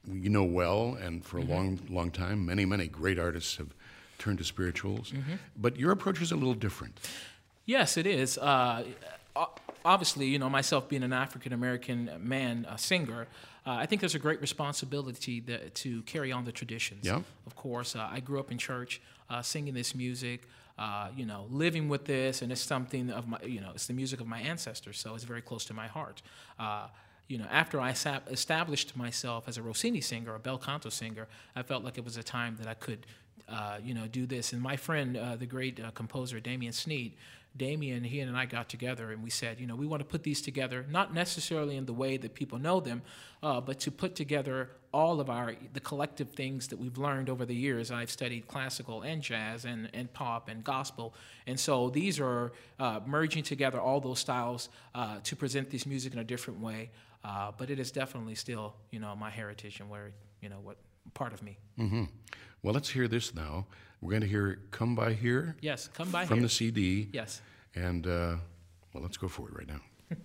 you 0.08 0.30
know 0.30 0.44
well, 0.44 0.96
and 1.02 1.26
for 1.26 1.40
a 1.40 1.42
mm-hmm. 1.42 1.52
long, 1.52 1.80
long 1.90 2.12
time, 2.12 2.46
many, 2.46 2.66
many 2.66 2.88
great 2.88 3.18
artists 3.18 3.58
have 3.58 3.74
turned 4.18 4.38
to 4.38 4.44
spirituals. 4.44 5.12
Mm-hmm. 5.12 5.34
But 5.58 5.78
your 5.78 5.92
approach 5.92 6.22
is 6.22 6.32
a 6.32 6.36
little 6.36 6.54
different. 6.54 7.00
Yes, 7.66 7.98
it 7.98 8.06
is. 8.06 8.38
Uh, 8.38 8.84
obviously, 9.84 10.28
you 10.28 10.40
know, 10.40 10.50
myself 10.50 10.88
being 10.88 11.04
an 11.04 11.14
African 11.14 11.54
American 11.54 12.10
man, 12.20 12.66
a 12.70 12.78
singer, 12.78 13.28
uh, 13.66 13.72
I 13.72 13.86
think 13.86 14.02
there's 14.02 14.16
a 14.16 14.20
great 14.20 14.42
responsibility 14.42 15.40
that, 15.42 15.74
to 15.76 16.02
carry 16.04 16.32
on 16.32 16.46
the 16.46 16.52
traditions. 16.52 17.06
Yeah. 17.06 17.22
Of 17.48 17.56
course, 17.56 17.96
uh, 17.96 18.08
I 18.12 18.20
grew 18.20 18.40
up 18.40 18.52
in 18.52 18.58
church 18.58 19.02
uh, 19.30 19.42
singing 19.42 19.74
this 19.74 19.96
music. 19.96 20.42
Uh, 20.78 21.08
you 21.16 21.26
know, 21.26 21.46
living 21.50 21.88
with 21.88 22.04
this, 22.04 22.42
and 22.42 22.52
it's 22.52 22.60
something 22.60 23.10
of 23.10 23.30
my, 23.30 23.40
you 23.46 23.62
know, 23.62 23.72
it's 23.74 23.88
the 23.88 23.94
music 23.94 24.20
of 24.20 24.28
my 24.28 24.42
ancestors, 24.42 25.00
so 25.00 25.16
it's 25.16 25.24
very 25.24 25.42
close 25.42 25.64
to 25.64 25.74
my 25.74 25.88
heart. 25.88 26.22
Uh, 26.60 26.88
you 27.30 27.38
know, 27.38 27.46
after 27.50 27.80
I 27.80 27.92
established 28.30 28.98
myself 28.98 29.48
as 29.48 29.58
a 29.58 29.62
Rossini 29.62 30.02
singer, 30.02 30.36
a 30.36 30.40
bel 30.40 30.58
canto 30.58 30.90
singer, 30.90 31.28
I 31.56 31.64
felt 31.64 31.86
like 31.86 31.98
it 31.98 32.04
was 32.04 32.18
a 32.18 32.24
time 32.24 32.58
that 32.60 32.68
I 32.68 32.74
could, 32.74 33.06
uh, 33.48 33.78
you 33.84 33.94
know, 33.94 34.08
do 34.08 34.26
this. 34.26 34.54
And 34.54 34.62
my 34.62 34.76
friend, 34.76 35.18
uh, 35.18 35.36
the 35.36 35.46
great 35.46 35.80
uh, 35.80 35.92
composer 35.92 36.40
Damien 36.40 36.74
Sneed, 36.74 37.14
Damien, 37.58 38.04
he 38.04 38.20
and 38.20 38.36
I 38.36 38.46
got 38.46 38.68
together 38.68 39.12
and 39.12 39.24
we 39.24 39.30
said, 39.30 39.60
you 39.60 39.68
know, 39.68 39.76
we 39.76 39.86
want 39.86 40.02
to 40.02 40.06
put 40.06 40.24
these 40.24 40.42
together, 40.42 40.86
not 40.90 41.14
necessarily 41.14 41.78
in 41.78 41.86
the 41.86 41.94
way 41.94 42.18
that 42.18 42.34
people 42.34 42.60
know 42.60 42.82
them, 42.82 43.02
uh, 43.42 43.62
but 43.62 43.80
to 43.82 43.92
put 43.92 44.14
together 44.16 44.72
all 44.92 45.22
of 45.22 45.30
our 45.30 45.56
the 45.74 45.80
collective 45.80 46.32
things 46.32 46.68
that 46.70 46.80
we've 46.80 46.98
learned 46.98 47.30
over 47.30 47.46
the 47.46 47.56
years. 47.56 47.92
I've 47.92 48.12
studied 48.12 48.48
classical 48.48 49.04
and 49.04 49.22
jazz 49.22 49.64
and, 49.64 49.90
and 49.94 50.12
pop 50.12 50.50
and 50.50 50.64
gospel, 50.64 51.14
and 51.48 51.60
so 51.60 51.90
these 51.90 52.20
are 52.20 52.52
uh, 52.80 53.02
merging 53.06 53.44
together 53.44 53.80
all 53.80 54.00
those 54.02 54.20
styles 54.20 54.70
uh, 54.94 55.20
to 55.24 55.36
present 55.36 55.70
this 55.70 55.86
music 55.86 56.14
in 56.14 56.20
a 56.20 56.24
different 56.24 56.60
way. 56.60 56.90
But 57.58 57.70
it 57.70 57.80
is 57.80 57.92
definitely 57.92 58.36
still, 58.36 58.76
you 58.92 59.00
know, 59.00 59.16
my 59.16 59.30
heritage 59.30 59.80
and 59.80 59.90
where, 59.90 60.12
you 60.42 60.50
know, 60.50 60.60
what 60.62 60.78
part 61.14 61.34
of 61.34 61.42
me. 61.44 61.58
Mm-hmm. 61.80 62.04
Well, 62.64 62.74
let's 62.74 62.90
hear 62.90 63.08
this 63.08 63.36
now. 63.36 63.68
We're 64.02 64.12
going 64.12 64.22
to 64.22 64.28
hear 64.28 64.60
"Come 64.72 64.96
by 64.96 65.14
Here." 65.14 65.56
Yes, 65.62 65.90
"Come 65.94 66.10
by 66.12 66.26
from 66.26 66.38
Here" 66.38 66.44
the 66.44 66.50
CD. 66.50 67.10
Yes. 67.12 67.42
And 67.76 68.08
uh, 68.08 68.36
well, 68.94 69.04
let's 69.04 69.18
go 69.18 69.28
for 69.28 69.50
it 69.50 69.56
right 69.56 69.68
now. 69.68 69.82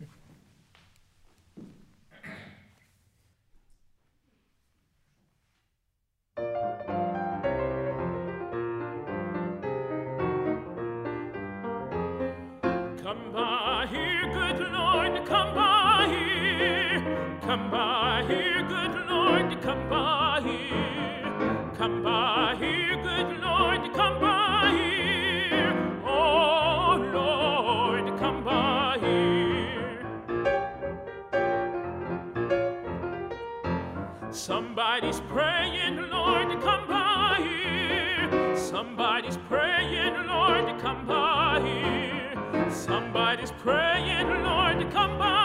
Somebody's 43.12 43.51
praying, 43.51 44.29
Lord, 44.44 44.79
to 44.79 44.85
come 44.92 45.18
by 45.18 45.39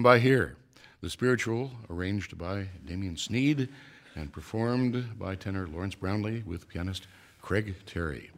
Come 0.00 0.04
by 0.04 0.18
here. 0.18 0.56
The 1.02 1.10
spiritual, 1.10 1.72
arranged 1.90 2.38
by 2.38 2.68
Damien 2.86 3.18
Sneed 3.18 3.68
and 4.16 4.32
performed 4.32 5.18
by 5.18 5.34
tenor 5.34 5.66
Lawrence 5.66 5.94
Brownlee 5.94 6.42
with 6.46 6.66
pianist 6.68 7.06
Craig 7.42 7.74
Terry. 7.84 8.30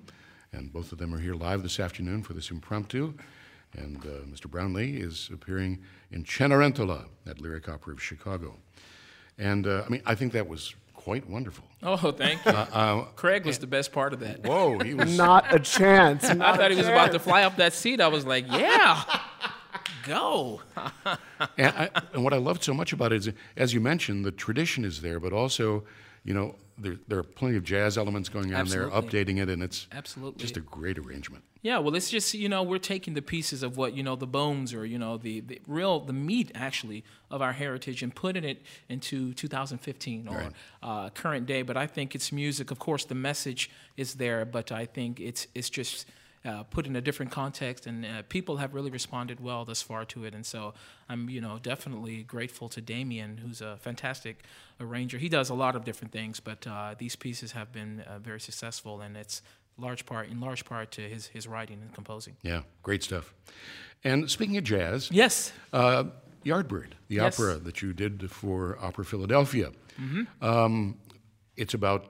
And 0.53 0.73
both 0.73 0.91
of 0.91 0.99
them 0.99 1.15
are 1.15 1.21
here 1.21 1.35
live 1.35 1.63
this 1.63 1.79
afternoon 1.79 2.25
for 2.25 2.33
this 2.33 2.51
impromptu. 2.51 3.15
And 3.75 3.99
uh, 3.99 4.27
Mr. 4.27 4.51
Brownlee 4.51 4.97
is 4.97 5.31
appearing 5.33 5.79
in 6.11 6.25
Cenerentola 6.25 7.05
at 7.29 7.41
Lyric 7.41 7.69
Opera 7.69 7.93
of 7.95 8.03
Chicago. 8.03 8.57
And 9.39 9.65
uh, 9.69 9.85
I 9.87 9.89
mean, 9.89 10.03
I 10.05 10.17
think 10.17 10.33
that 10.33 10.49
was 10.49 10.75
quite 10.95 11.31
wonderful. 11.31 11.65
Oh, 11.85 12.11
thank 12.11 12.45
you. 12.45 12.51
Uh, 12.51 13.05
Craig 13.15 13.45
was 13.45 13.59
the 13.59 13.69
best 13.69 13.93
part 13.93 14.13
of 14.13 14.19
that. 14.19 14.45
whoa, 14.45 14.81
he 14.81 14.95
was. 14.95 15.17
Not 15.17 15.55
a 15.55 15.61
chance. 15.61 16.25
I 16.29 16.35
thought 16.35 16.61
a 16.61 16.71
he 16.71 16.77
was 16.77 16.89
about 16.89 17.13
to 17.13 17.21
fly 17.21 17.45
up 17.45 17.57
that 17.57 17.73
seat. 17.73 18.01
I 18.01 18.09
was 18.09 18.27
like, 18.27 18.47
yeah, 18.51 19.05
go. 20.03 20.61
and, 21.59 21.75
I, 21.77 21.91
and 22.13 22.25
what 22.25 22.33
I 22.33 22.39
loved 22.39 22.63
so 22.63 22.75
much 22.75 22.93
about 22.93 23.13
it 23.13 23.27
is, 23.27 23.33
as 23.57 23.73
you 23.75 23.81
mentioned, 23.81 24.25
the 24.25 24.33
tradition 24.33 24.85
is 24.85 25.01
there, 25.03 25.21
but 25.21 25.33
also, 25.33 25.85
you 26.25 26.35
know, 26.35 26.57
there, 26.79 26.97
there 27.07 27.19
are 27.19 27.23
plenty 27.23 27.57
of 27.57 27.65
jazz 27.65 27.99
elements 27.99 28.29
going 28.29 28.55
on 28.55 28.67
there, 28.67 28.89
updating 28.89 29.39
it, 29.41 29.49
and 29.49 29.63
it's 29.63 29.87
Absolutely. 29.93 30.41
just 30.41 30.57
a 30.57 30.61
great 30.61 30.99
arrangement. 30.99 31.45
Yeah, 31.61 31.79
well, 31.79 31.95
it's 31.95 32.11
just 32.11 32.35
you 32.35 32.49
know 32.49 32.65
we're 32.65 32.79
taking 32.79 33.15
the 33.15 33.23
pieces 33.23 33.63
of 33.63 33.77
what 33.77 33.95
you 33.95 34.03
know 34.03 34.17
the 34.17 34.27
bones 34.27 34.75
or 34.75 34.85
you 34.85 34.99
know 34.99 35.17
the, 35.17 35.41
the 35.41 35.61
real 35.69 36.01
the 36.01 36.13
meat 36.13 36.51
actually 36.57 37.05
of 37.31 37.41
our 37.41 37.53
heritage 37.53 38.03
and 38.03 38.13
putting 38.13 38.43
it 38.43 38.63
into 38.89 39.33
2015 39.35 40.27
or 40.29 40.35
Right. 40.37 40.53
uh, 40.83 41.11
current 41.11 41.47
day. 41.47 41.63
But 41.63 41.77
I 41.77 41.87
think 41.87 42.17
it's 42.17 42.33
music. 42.33 42.71
Of 42.73 42.81
course, 42.81 43.05
the 43.05 43.15
message 43.15 43.71
is 43.97 44.15
there, 44.15 44.45
but 44.45 44.73
I 44.73 44.87
think 44.87 45.21
it's 45.21 45.47
it's 45.55 45.71
just. 45.71 46.07
Uh, 46.45 46.65
put 46.65 46.87
in 46.89 46.97
a 46.97 47.01
different 47.01 47.31
context, 47.31 47.87
and 47.87 48.05
uh, 48.05 48.23
people 48.29 48.57
have 48.57 48.75
really 48.75 48.91
responded 48.91 49.39
well 49.39 49.65
thus 49.65 49.81
far 49.81 50.05
to 50.05 50.25
it, 50.25 50.35
and 50.35 50.45
so 50.45 50.75
I'm, 51.09 51.31
you 51.31 51.41
know, 51.41 51.61
definitely 51.63 52.25
grateful 52.25 52.69
to 52.71 52.81
Damien, 52.81 53.37
who's 53.39 53.61
a 53.61 53.77
fantastic 53.77 54.43
arranger. 54.81 55.19
He 55.19 55.29
does 55.29 55.51
a 55.51 55.55
lot 55.55 55.77
of 55.77 55.85
different 55.85 56.13
things, 56.13 56.41
but 56.41 56.67
uh, 56.67 56.97
these 56.99 57.15
pieces 57.15 57.53
have 57.53 57.71
been 57.73 58.01
uh, 58.01 58.19
very 58.19 58.41
successful, 58.41 59.01
and 59.01 59.17
it's 59.17 59.41
large 59.79 60.05
part, 60.05 60.29
in 60.31 60.41
large 60.41 60.65
part, 60.65 60.91
to 60.93 61.03
his 61.03 61.29
his 61.29 61.47
writing 61.47 61.79
and 61.81 61.95
composing. 61.95 62.35
Yeah, 62.43 62.63
great 62.83 63.05
stuff. 63.05 63.33
And 64.03 64.29
speaking 64.29 64.57
of 64.57 64.65
jazz, 64.65 65.11
Yes. 65.13 65.53
uh, 65.73 66.05
Yardbird, 66.45 66.95
the 67.07 67.15
Yes. 67.17 67.39
opera 67.39 67.59
that 67.61 67.83
you 67.83 67.93
did 67.93 68.29
for 68.33 68.77
Opera 68.81 69.05
Philadelphia. 69.05 69.71
Um, 70.41 70.99
it's 71.57 71.75
about, 71.75 72.07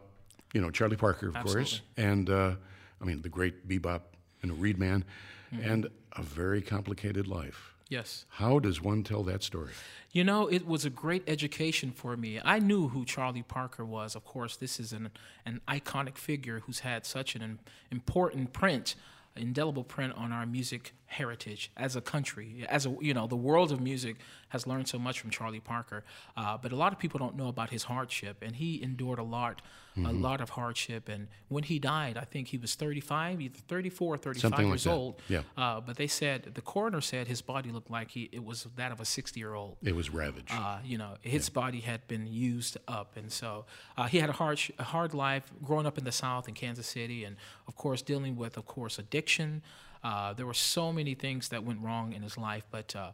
you 0.55 0.61
know, 0.63 0.71
Charlie 0.71 0.97
Parker, 0.97 1.29
of 1.29 1.35
course, 1.45 1.83
and 1.99 2.31
uh, 2.31 2.55
I 3.01 3.05
mean, 3.05 3.21
the 3.21 3.29
great 3.29 3.69
bebop, 3.69 4.01
you 4.43 4.51
a 4.51 4.55
Reed 4.55 4.79
man, 4.79 5.05
mm-hmm. 5.53 5.69
and 5.69 5.89
a 6.13 6.23
very 6.23 6.63
complicated 6.63 7.27
life. 7.27 7.75
Yes. 7.89 8.25
How 8.31 8.59
does 8.59 8.81
one 8.81 9.03
tell 9.03 9.23
that 9.25 9.43
story? 9.43 9.73
You 10.13 10.25
know, 10.25 10.47
it 10.47 10.67
was 10.67 10.87
a 10.87 10.91
great 10.91 11.25
education 11.27 11.91
for 11.91 12.17
me. 12.17 12.41
I 12.43 12.59
knew 12.59 12.89
who 12.89 13.05
Charlie 13.05 13.43
Parker 13.43 13.85
was. 13.85 14.15
Of 14.15 14.25
course, 14.25 14.57
this 14.57 14.81
is 14.81 14.93
an 14.93 15.11
an 15.45 15.61
iconic 15.69 16.17
figure 16.17 16.61
who's 16.61 16.81
had 16.81 17.05
such 17.05 17.35
an 17.35 17.59
important 17.91 18.55
print, 18.55 18.95
indelible 19.37 19.85
print 19.85 20.15
on 20.17 20.33
our 20.33 20.47
music 20.47 20.95
heritage 21.13 21.71
as 21.77 21.95
a 21.97 22.01
country. 22.01 22.65
As 22.69 22.87
a 22.87 22.97
you 23.01 23.15
know, 23.15 23.27
the 23.27 23.37
world 23.37 23.71
of 23.73 23.81
music 23.81 24.17
has 24.49 24.67
learned 24.67 24.89
so 24.89 24.99
much 24.99 25.21
from 25.21 25.31
Charlie 25.31 25.61
Parker. 25.61 26.05
Uh, 26.37 26.57
but 26.63 26.73
a 26.73 26.77
lot 26.77 26.93
of 26.93 26.99
people 26.99 27.19
don't 27.19 27.37
know 27.37 27.49
about 27.49 27.71
his 27.71 27.85
hardship, 27.85 28.37
and 28.43 28.57
he 28.57 28.83
endured 28.83 29.19
a 29.19 29.23
lot, 29.23 29.63
a 29.97 30.13
lot 30.13 30.41
of 30.41 30.51
hardship. 30.51 31.09
And 31.09 31.29
when 31.49 31.65
he 31.65 31.79
died, 31.79 32.17
I 32.19 32.25
think 32.25 32.49
he 32.49 32.59
was 32.59 32.75
35, 32.75 33.41
either 33.41 33.59
34 33.69 34.15
or 34.15 34.19
35 34.19 34.41
Something 34.41 34.65
like 34.67 34.73
years 34.73 34.85
that. 34.85 34.91
old. 34.91 35.21
Yeah. 35.29 35.43
Uh, 35.57 35.81
but 35.81 35.97
they 35.97 36.07
said 36.07 36.51
the 36.55 36.61
coroner 36.61 37.01
said 37.01 37.29
his 37.29 37.41
body 37.43 37.71
looked 37.71 37.91
like 37.91 38.11
he 38.11 38.29
it 38.33 38.45
was 38.45 38.67
that 38.77 38.91
of 38.93 39.01
a 39.01 39.05
60 39.05 39.39
year 39.41 39.55
old 39.55 39.77
It 39.83 39.95
was 39.95 40.11
ravaged. 40.11 40.51
uh, 40.53 40.79
you 40.85 40.99
know, 40.99 41.17
his 41.21 41.49
body 41.51 41.81
had 41.81 42.07
been 42.09 42.27
used 42.27 42.77
up, 42.89 43.17
and 43.17 43.31
so 43.33 43.65
uh, 43.97 44.07
he 44.07 44.19
had 44.19 44.31
a 44.31 44.35
hard, 44.35 44.61
a 44.79 44.85
hard 44.85 45.13
life 45.15 45.45
growing 45.63 45.87
up 45.87 45.97
in 45.99 46.05
the 46.05 46.13
South 46.13 46.49
in 46.49 46.55
Kansas 46.55 46.87
City, 46.87 47.25
and 47.25 47.37
of 47.69 47.77
course 47.77 48.01
dealing 48.03 48.35
with, 48.37 48.57
of 48.57 48.65
course, 48.67 48.99
addiction. 48.99 49.63
Uh, 50.03 50.33
there 50.33 50.47
were 50.47 50.55
so 50.55 50.93
many 50.93 51.15
things 51.15 51.49
that 51.51 51.65
went 51.65 51.81
wrong 51.81 52.13
in 52.13 52.23
his 52.23 52.37
life, 52.37 52.65
but 52.71 52.95
uh, 52.97 53.11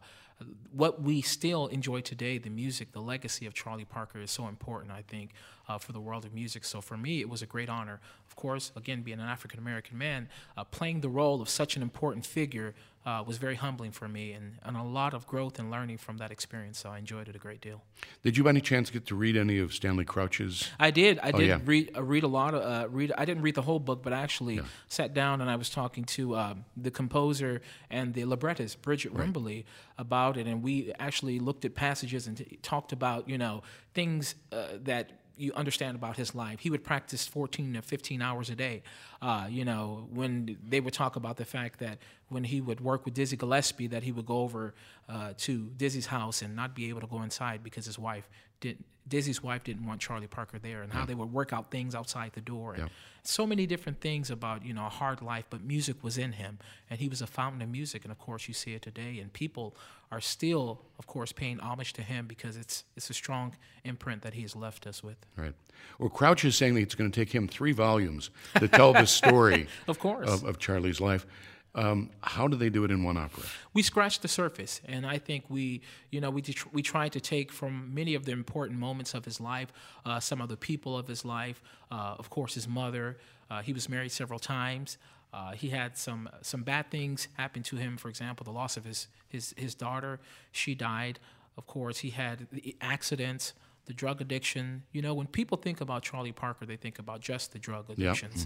what 0.71 1.01
we 1.01 1.21
still 1.21 1.67
enjoy 1.67 2.01
today, 2.01 2.37
the 2.37 2.49
music, 2.49 2.91
the 2.91 3.01
legacy 3.01 3.45
of 3.45 3.53
Charlie 3.53 3.85
Parker, 3.85 4.19
is 4.19 4.31
so 4.31 4.47
important, 4.47 4.91
I 4.91 5.01
think, 5.01 5.31
uh, 5.67 5.77
for 5.77 5.91
the 5.91 5.99
world 5.99 6.25
of 6.25 6.33
music. 6.33 6.63
So 6.63 6.81
for 6.81 6.97
me, 6.97 7.19
it 7.19 7.29
was 7.29 7.41
a 7.41 7.45
great 7.45 7.69
honor. 7.69 7.99
Of 8.27 8.35
course, 8.35 8.71
again, 8.75 9.01
being 9.01 9.19
an 9.19 9.27
African 9.27 9.59
American 9.59 9.97
man, 9.97 10.29
uh, 10.57 10.63
playing 10.63 11.01
the 11.01 11.09
role 11.09 11.41
of 11.41 11.49
such 11.49 11.75
an 11.75 11.81
important 11.81 12.25
figure 12.25 12.73
uh, 13.05 13.23
was 13.25 13.37
very 13.37 13.55
humbling 13.55 13.91
for 13.91 14.07
me, 14.07 14.33
and, 14.33 14.57
and 14.63 14.75
a 14.75 14.83
lot 14.83 15.13
of 15.13 15.25
growth 15.25 15.57
and 15.57 15.71
learning 15.71 15.97
from 15.97 16.17
that 16.17 16.31
experience. 16.31 16.79
So 16.79 16.89
I 16.89 16.97
enjoyed 16.97 17.27
it 17.27 17.35
a 17.35 17.39
great 17.39 17.61
deal. 17.61 17.81
Did 18.23 18.37
you 18.37 18.43
by 18.43 18.49
any 18.49 18.61
chance 18.61 18.89
get 18.89 19.05
to 19.07 19.15
read 19.15 19.37
any 19.37 19.57
of 19.59 19.73
Stanley 19.73 20.05
Crouch's? 20.05 20.69
I 20.79 20.91
did. 20.91 21.17
I 21.19 21.31
did 21.31 21.47
yeah. 21.47 21.59
read 21.63 21.91
uh, 21.95 22.03
read 22.03 22.23
a 22.23 22.27
lot 22.27 22.53
of 22.53 22.61
uh, 22.61 22.89
read. 22.89 23.13
I 23.17 23.25
didn't 23.25 23.43
read 23.43 23.55
the 23.55 23.61
whole 23.61 23.79
book, 23.79 24.03
but 24.03 24.11
I 24.11 24.21
actually 24.21 24.61
sat 24.87 25.13
down 25.13 25.41
and 25.41 25.49
I 25.49 25.55
was 25.55 25.69
talking 25.69 26.03
to 26.05 26.35
um, 26.35 26.65
the 26.75 26.91
composer 26.91 27.61
and 27.89 28.13
the 28.13 28.25
librettist 28.25 28.81
Bridgette 28.81 29.11
Wimberly 29.11 29.63
about 29.97 30.37
it, 30.37 30.47
and 30.47 30.61
we 30.61 30.93
actually 30.99 31.39
looked 31.39 31.65
at 31.65 31.75
passages 31.75 32.27
and 32.27 32.37
t- 32.37 32.59
talked 32.61 32.91
about 32.91 33.29
you 33.29 33.37
know 33.37 33.63
things 33.93 34.35
uh, 34.51 34.77
that 34.83 35.18
you 35.39 35.53
understand 35.53 35.95
about 35.95 36.17
his 36.17 36.35
life. 36.35 36.59
He 36.59 36.69
would 36.69 36.83
practice 36.83 37.25
14 37.25 37.73
to 37.73 37.81
15 37.81 38.21
hours 38.21 38.49
a 38.49 38.55
day. 38.55 38.83
Uh, 39.21 39.47
you 39.49 39.63
know, 39.63 40.07
when 40.11 40.57
they 40.67 40.79
would 40.79 40.93
talk 40.93 41.15
about 41.15 41.37
the 41.37 41.45
fact 41.45 41.79
that 41.79 41.97
when 42.27 42.43
he 42.43 42.61
would 42.61 42.81
work 42.81 43.05
with 43.05 43.13
Dizzy 43.13 43.37
Gillespie, 43.37 43.87
that 43.87 44.03
he 44.03 44.11
would 44.11 44.25
go 44.25 44.39
over 44.39 44.73
uh, 45.07 45.33
to 45.37 45.71
Dizzy's 45.77 46.07
house 46.07 46.41
and 46.41 46.55
not 46.55 46.75
be 46.75 46.89
able 46.89 47.01
to 47.01 47.07
go 47.07 47.21
inside 47.21 47.63
because 47.63 47.85
his 47.85 47.97
wife 47.97 48.29
didn't. 48.59 48.85
Dizzy's 49.09 49.41
wife 49.43 49.63
didn't 49.63 49.85
want 49.85 49.99
Charlie 50.01 50.27
Parker 50.27 50.59
there, 50.59 50.81
and 50.83 50.93
how 50.93 51.05
they 51.05 51.15
would 51.15 51.31
work 51.33 51.51
out 51.51 51.71
things 51.71 51.95
outside 51.95 52.31
the 52.33 52.41
door, 52.41 52.73
and 52.73 52.83
Yeah. 52.83 52.89
so 53.23 53.45
many 53.47 53.65
different 53.65 53.99
things 54.01 54.29
about 54.29 54.63
you 54.65 54.73
know 54.73 54.85
a 54.85 54.89
hard 54.89 55.21
life. 55.21 55.45
But 55.49 55.63
music 55.63 56.03
was 56.03 56.17
in 56.17 56.33
him, 56.33 56.59
and 56.89 56.99
he 56.99 57.09
was 57.09 57.21
a 57.21 57.27
fountain 57.27 57.61
of 57.61 57.69
music. 57.69 58.03
And 58.05 58.11
of 58.11 58.19
course, 58.19 58.47
you 58.47 58.53
see 58.53 58.73
it 58.73 58.81
today, 58.83 59.19
and 59.19 59.33
people 59.33 59.75
are 60.11 60.21
still, 60.21 60.81
of 60.97 61.05
course, 61.07 61.31
paying 61.31 61.59
homage 61.59 61.93
to 61.93 62.01
him 62.01 62.27
because 62.27 62.55
it's 62.55 62.83
it's 62.95 63.09
a 63.09 63.13
strong 63.13 63.55
imprint 63.83 64.21
that 64.21 64.33
he 64.35 64.41
has 64.43 64.55
left 64.55 64.85
us 64.87 65.03
with. 65.03 65.17
Right. 65.35 65.53
Well, 65.97 66.09
Crouch 66.09 66.45
is 66.45 66.55
saying 66.55 66.75
that 66.75 66.81
it's 66.81 66.95
going 66.95 67.09
to 67.11 67.19
take 67.19 67.33
him 67.33 67.47
three 67.47 67.71
volumes 67.71 68.29
to 68.55 68.67
tell 68.67 68.93
the 68.93 69.05
story 69.05 69.67
Of 69.87 69.97
course. 69.99 70.29
of, 70.29 70.43
of 70.43 70.59
Charlie's 70.59 70.99
life. 71.01 71.25
Um, 71.75 72.09
how 72.21 72.47
do 72.47 72.57
they 72.57 72.69
do 72.69 72.83
it 72.83 72.89
in 72.91 73.03
one 73.03 73.15
opera? 73.15 73.43
we 73.75 73.83
scratched 73.83 74.23
the 74.23 74.27
surface 74.27 74.81
and 74.85 75.05
i 75.05 75.19
think 75.19 75.43
we 75.49 75.81
you 76.09 76.19
know 76.19 76.31
we 76.31 76.41
did, 76.41 76.57
we 76.73 76.81
tried 76.81 77.11
to 77.11 77.19
take 77.19 77.51
from 77.51 77.93
many 77.93 78.15
of 78.15 78.25
the 78.25 78.31
important 78.31 78.79
moments 78.79 79.13
of 79.13 79.23
his 79.23 79.39
life 79.39 79.71
uh, 80.05 80.19
some 80.19 80.41
of 80.41 80.49
the 80.49 80.57
people 80.57 80.97
of 80.97 81.07
his 81.07 81.23
life 81.23 81.61
uh, 81.91 82.15
of 82.17 82.29
course 82.29 82.53
his 82.55 82.67
mother. 82.67 83.17
Uh, 83.51 83.61
he 83.61 83.73
was 83.73 83.89
married 83.89 84.11
several 84.11 84.37
times. 84.39 84.97
Uh, 85.33 85.51
he 85.53 85.69
had 85.69 85.97
some 85.97 86.29
some 86.41 86.63
bad 86.63 86.89
things 86.91 87.27
happen 87.37 87.61
to 87.63 87.75
him 87.75 87.97
for 87.97 88.09
example 88.09 88.43
the 88.43 88.51
loss 88.51 88.77
of 88.77 88.83
his 88.85 89.07
his 89.27 89.53
his 89.57 89.75
daughter. 89.75 90.19
She 90.51 90.75
died. 90.75 91.19
Of 91.57 91.65
course 91.67 91.99
he 91.99 92.09
had 92.11 92.47
the 92.51 92.75
accidents 92.81 93.53
the 93.85 93.93
drug 93.93 94.21
addiction. 94.21 94.83
You 94.91 95.01
know 95.01 95.13
when 95.13 95.27
people 95.27 95.57
think 95.57 95.81
about 95.81 96.03
charlie 96.03 96.31
parker 96.31 96.65
they 96.65 96.77
think 96.77 96.99
about 96.99 97.21
just 97.21 97.51
the 97.53 97.59
drug 97.59 97.89
addictions 97.89 98.45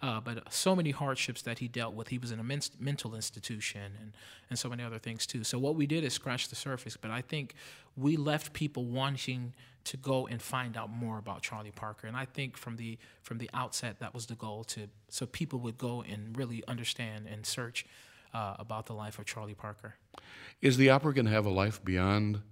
uh, 0.00 0.20
but 0.20 0.52
so 0.52 0.76
many 0.76 0.90
hardships 0.90 1.42
that 1.42 1.58
he 1.58 1.68
dealt 1.68 1.94
with. 1.94 2.08
He 2.08 2.18
was 2.18 2.30
in 2.30 2.38
a 2.38 2.44
men- 2.44 2.60
mental 2.78 3.14
institution 3.14 3.92
and, 4.00 4.12
and 4.48 4.58
so 4.58 4.68
many 4.68 4.82
other 4.82 4.98
things 4.98 5.26
too. 5.26 5.44
So 5.44 5.58
what 5.58 5.74
we 5.74 5.86
did 5.86 6.04
is 6.04 6.12
scratch 6.12 6.48
the 6.48 6.56
surface, 6.56 6.96
but 6.96 7.10
I 7.10 7.20
think 7.20 7.54
we 7.96 8.16
left 8.16 8.52
people 8.52 8.84
wanting 8.84 9.54
to 9.84 9.96
go 9.96 10.26
and 10.26 10.40
find 10.40 10.76
out 10.76 10.90
more 10.90 11.18
about 11.18 11.42
Charlie 11.42 11.72
Parker. 11.72 12.06
And 12.06 12.16
I 12.16 12.26
think 12.26 12.56
from 12.56 12.76
the 12.76 12.98
from 13.22 13.38
the 13.38 13.50
outset 13.54 13.98
that 14.00 14.14
was 14.14 14.26
the 14.26 14.34
goal 14.34 14.64
to 14.64 14.88
so 15.08 15.26
people 15.26 15.58
would 15.60 15.78
go 15.78 16.02
and 16.02 16.36
really 16.36 16.62
understand 16.68 17.26
and 17.26 17.44
search 17.44 17.86
uh, 18.34 18.54
about 18.58 18.86
the 18.86 18.92
life 18.92 19.18
of 19.18 19.24
Charlie 19.24 19.54
Parker. 19.54 19.94
Is 20.60 20.76
the 20.76 20.90
opera 20.90 21.14
going 21.14 21.24
to 21.24 21.32
have 21.32 21.46
a 21.46 21.50
life 21.50 21.82
beyond 21.82 22.42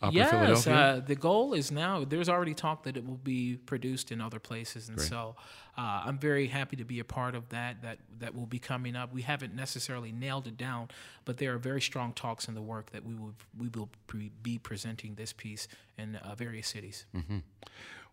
Opera 0.00 0.48
yes, 0.48 0.66
uh, 0.66 1.00
the 1.04 1.14
goal 1.14 1.54
is 1.54 1.70
now. 1.70 2.04
There's 2.04 2.28
already 2.28 2.54
talk 2.54 2.84
that 2.84 2.96
it 2.96 3.06
will 3.06 3.16
be 3.16 3.56
produced 3.56 4.10
in 4.12 4.20
other 4.20 4.38
places, 4.38 4.88
and 4.88 4.96
Great. 4.96 5.08
so 5.08 5.36
uh, 5.78 6.02
I'm 6.04 6.18
very 6.18 6.46
happy 6.46 6.76
to 6.76 6.84
be 6.84 6.98
a 6.98 7.04
part 7.04 7.34
of 7.34 7.48
that. 7.50 7.82
That 7.82 7.98
that 8.18 8.34
will 8.34 8.46
be 8.46 8.58
coming 8.58 8.96
up. 8.96 9.12
We 9.12 9.22
haven't 9.22 9.54
necessarily 9.54 10.12
nailed 10.12 10.46
it 10.46 10.56
down, 10.56 10.88
but 11.24 11.38
there 11.38 11.54
are 11.54 11.58
very 11.58 11.80
strong 11.80 12.12
talks 12.12 12.48
in 12.48 12.54
the 12.54 12.62
work 12.62 12.90
that 12.90 13.04
we 13.04 13.14
will 13.14 13.34
we 13.58 13.68
will 13.68 13.88
pre- 14.06 14.32
be 14.42 14.58
presenting 14.58 15.14
this 15.14 15.32
piece 15.32 15.68
in 15.96 16.16
uh, 16.16 16.34
various 16.34 16.68
cities. 16.68 17.06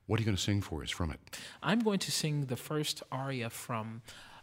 what 0.08 0.20
are 0.20 0.22
you 0.22 0.26
going 0.26 0.38
to 0.38 0.42
sing 0.42 0.62
for 0.62 0.84
us 0.84 0.92
from 0.92 1.12
it? 1.12 1.20
I'm 1.62 1.80
going 1.80 2.00
to 2.00 2.12
sing 2.12 2.46
the 2.46 2.58
first 2.58 3.04
aria 3.12 3.50
from 3.50 4.02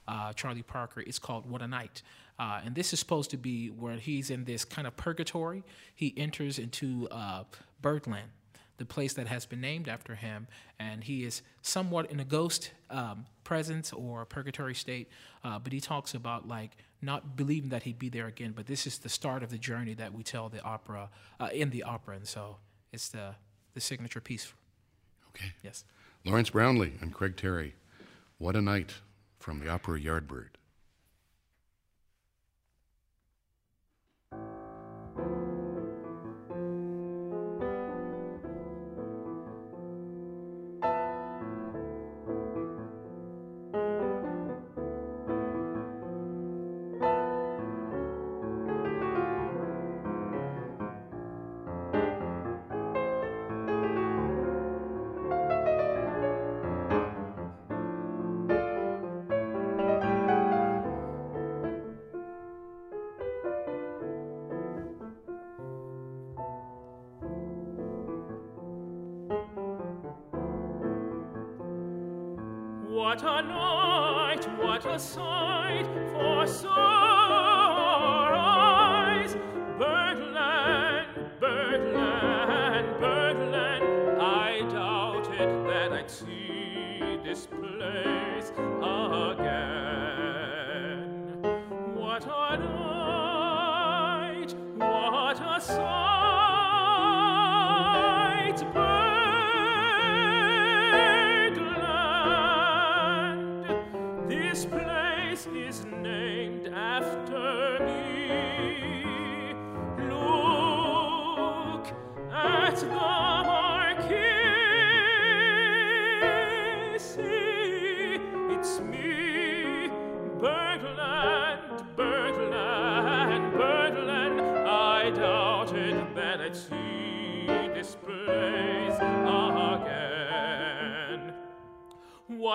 uh, 0.09 0.33
Charlie 0.33 0.63
Parker. 0.63 1.01
It's 1.01 1.19
called 1.19 1.49
What 1.51 1.63
a 1.63 1.69
Night. 1.69 2.03
Uh, 2.39 2.61
and 2.65 2.75
this 2.75 2.93
is 2.93 2.99
supposed 2.99 3.31
to 3.31 3.37
be 3.37 3.69
where 3.69 3.97
he's 3.97 4.31
in 4.31 4.45
this 4.45 4.65
kind 4.65 4.87
of 4.87 4.97
purgatory. 4.97 5.63
He 5.95 6.13
enters 6.17 6.59
into 6.59 7.09
uh, 7.11 7.45
Birdland, 7.81 8.31
the 8.77 8.85
place 8.85 9.15
that 9.15 9.27
has 9.27 9.47
been 9.47 9.61
named 9.61 9.89
after 9.89 10.15
him, 10.15 10.47
and 10.79 11.05
he 11.05 11.25
is 11.25 11.43
somewhat 11.63 12.11
in 12.11 12.21
a 12.21 12.25
ghost 12.25 12.73
um, 12.91 13.25
presence 13.45 13.93
or 13.93 14.25
purgatory 14.27 14.75
state. 14.75 15.09
Uh, 15.43 15.59
but 15.59 15.73
he 15.73 15.81
talks 15.81 16.15
about 16.15 16.47
like 16.47 16.77
not 17.01 17.37
believing 17.37 17.71
that 17.71 17.85
he'd 17.85 17.99
be 17.99 18.09
there 18.11 18.27
again. 18.27 18.53
But 18.55 18.67
this 18.67 18.87
is 18.87 18.99
the 18.99 19.09
start 19.09 19.43
of 19.43 19.51
the 19.51 19.59
journey 19.59 19.95
that 19.95 20.13
we 20.13 20.23
tell 20.23 20.49
the 20.49 20.63
opera 20.63 21.09
uh, 21.41 21.49
in 21.53 21.71
the 21.71 21.85
opera, 21.85 22.17
and 22.17 22.27
so 22.27 22.57
it's 22.93 23.09
the 23.09 23.35
the 23.75 23.81
signature 23.81 24.21
piece. 24.21 24.53
Okay. 25.31 25.53
Yes. 25.63 25.85
Lawrence 26.25 26.51
Brownlee 26.51 26.95
and 27.01 27.13
Craig 27.13 27.37
Terry. 27.37 27.75
What 28.39 28.57
a 28.57 28.63
night 28.63 28.95
from 29.39 29.61
the 29.61 29.69
opera 29.69 30.01
Yardbird. 30.01 30.56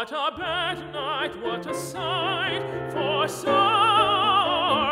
What 0.02 0.14
a 0.14 0.36
bad 0.36 0.80
night, 0.92 1.40
what 1.44 1.68
a 1.68 1.76
sight 1.76 2.64
for 2.92 3.28
sore 3.28 3.54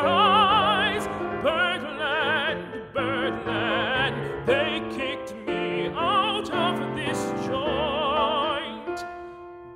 eyes. 0.06 1.08
Birdland, 1.42 2.84
birdland, 2.94 4.48
they 4.48 4.84
kicked 4.96 5.34
me 5.48 5.88
out 5.96 6.52
of 6.52 6.96
this 6.96 7.32
joint. 7.48 9.04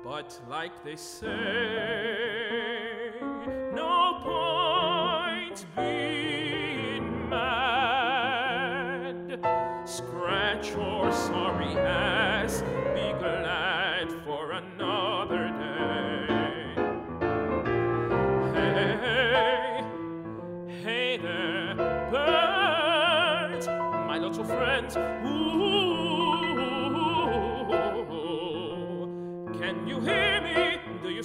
But 0.04 0.40
like 0.48 0.84
they 0.84 0.94
say, 0.94 2.73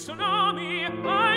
me? 0.08 1.29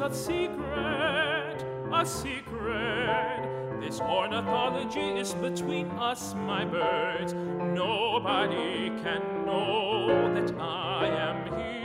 A 0.00 0.14
secret, 0.14 1.64
a 1.92 2.06
secret. 2.06 3.80
This 3.80 4.00
ornithology 4.00 5.00
is 5.00 5.34
between 5.34 5.90
us, 5.90 6.34
my 6.34 6.64
birds. 6.64 7.34
Nobody 7.34 8.90
can 9.02 9.44
know 9.44 10.32
that 10.34 10.54
I 10.60 11.06
am 11.08 11.46
here. 11.58 11.77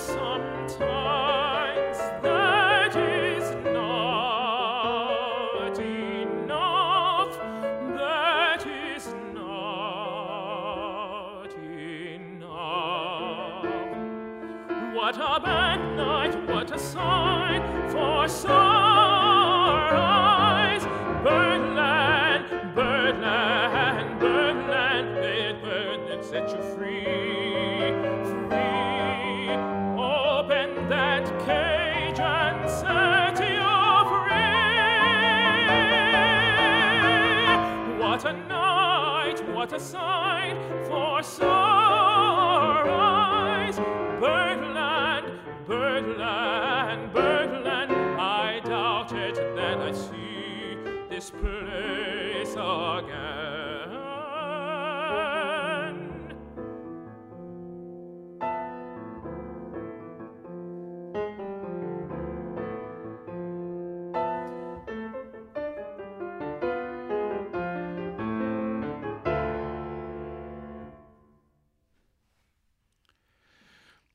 Sometimes 0.00 1.39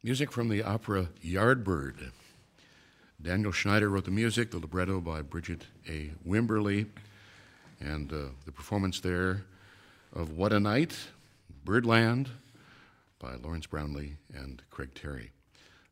Music 0.05 0.31
from 0.31 0.49
the 0.49 0.61
opera 0.61 1.09
Yardbird. 1.23 2.11
Daniel 3.19 3.51
Schnyder 3.51 3.89
wrote 3.89 4.05
the 4.05 4.11
music, 4.11 4.51
the 4.51 4.59
libretto 4.59 5.01
by 5.01 5.23
Bridgette 5.23 5.63
A. 5.89 6.11
Wimberly, 6.23 6.85
and 7.79 8.13
uh, 8.13 8.17
the 8.45 8.51
performance 8.51 8.99
there 8.99 9.45
of 10.13 10.37
What 10.37 10.53
a 10.53 10.59
Night, 10.59 10.95
Birdland 11.63 12.29
by 13.17 13.33
Lawrence 13.37 13.65
Brownlee 13.65 14.17
and 14.31 14.61
Craig 14.69 14.91
Terry. 14.93 15.31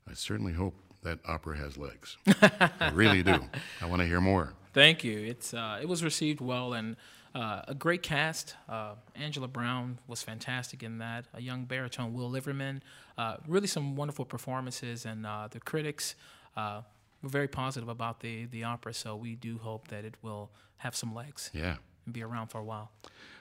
I 0.08 0.14
certainly 0.14 0.54
hope 0.54 0.76
that 1.02 1.18
opera 1.28 1.58
has 1.58 1.76
legs. 1.76 2.18
I 2.28 2.92
really 2.94 3.24
do. 3.24 3.40
I 3.82 3.88
want 3.88 4.04
to 4.04 4.08
hear 4.08 4.22
more. 4.22 4.54
Thank 4.74 5.04
you. 5.04 5.24
It's 5.24 5.56
uh, 5.56 5.80
it 5.82 5.88
was 5.88 6.04
received 6.04 6.40
well 6.40 6.74
and 6.74 6.98
uh, 7.36 7.62
a 7.68 7.74
great 7.76 8.04
cast. 8.04 8.56
Uh, 8.70 8.94
Angela 9.16 9.48
Brown 9.48 9.98
was 10.08 10.22
fantastic 10.24 10.84
in 10.84 11.00
that. 11.00 11.26
A 11.34 11.42
young 11.42 11.66
baritone, 11.66 12.14
Will 12.14 12.30
Liverman. 12.30 12.84
Uh, 13.18 13.38
really 13.48 13.68
some 13.68 13.96
wonderful 13.96 14.26
performances, 14.26 15.06
and 15.06 15.26
uh, 15.26 15.48
the 15.50 15.60
critics 15.60 16.16
uh, 16.56 16.82
were 17.22 17.30
very 17.30 17.48
positive 17.48 17.90
about 17.90 18.20
the 18.20 18.46
the 18.46 18.64
opera. 18.64 18.94
So 18.94 19.16
we 19.16 19.36
do 19.36 19.58
hope 19.58 19.88
that 19.88 20.06
it 20.06 20.16
will 20.22 20.50
have 20.78 20.96
some 20.96 21.14
legs 21.16 21.50
Yeah. 21.54 21.76
and 22.06 22.14
be 22.14 22.22
around 22.24 22.48
for 22.48 22.60
a 22.60 22.64
while. 22.64 22.92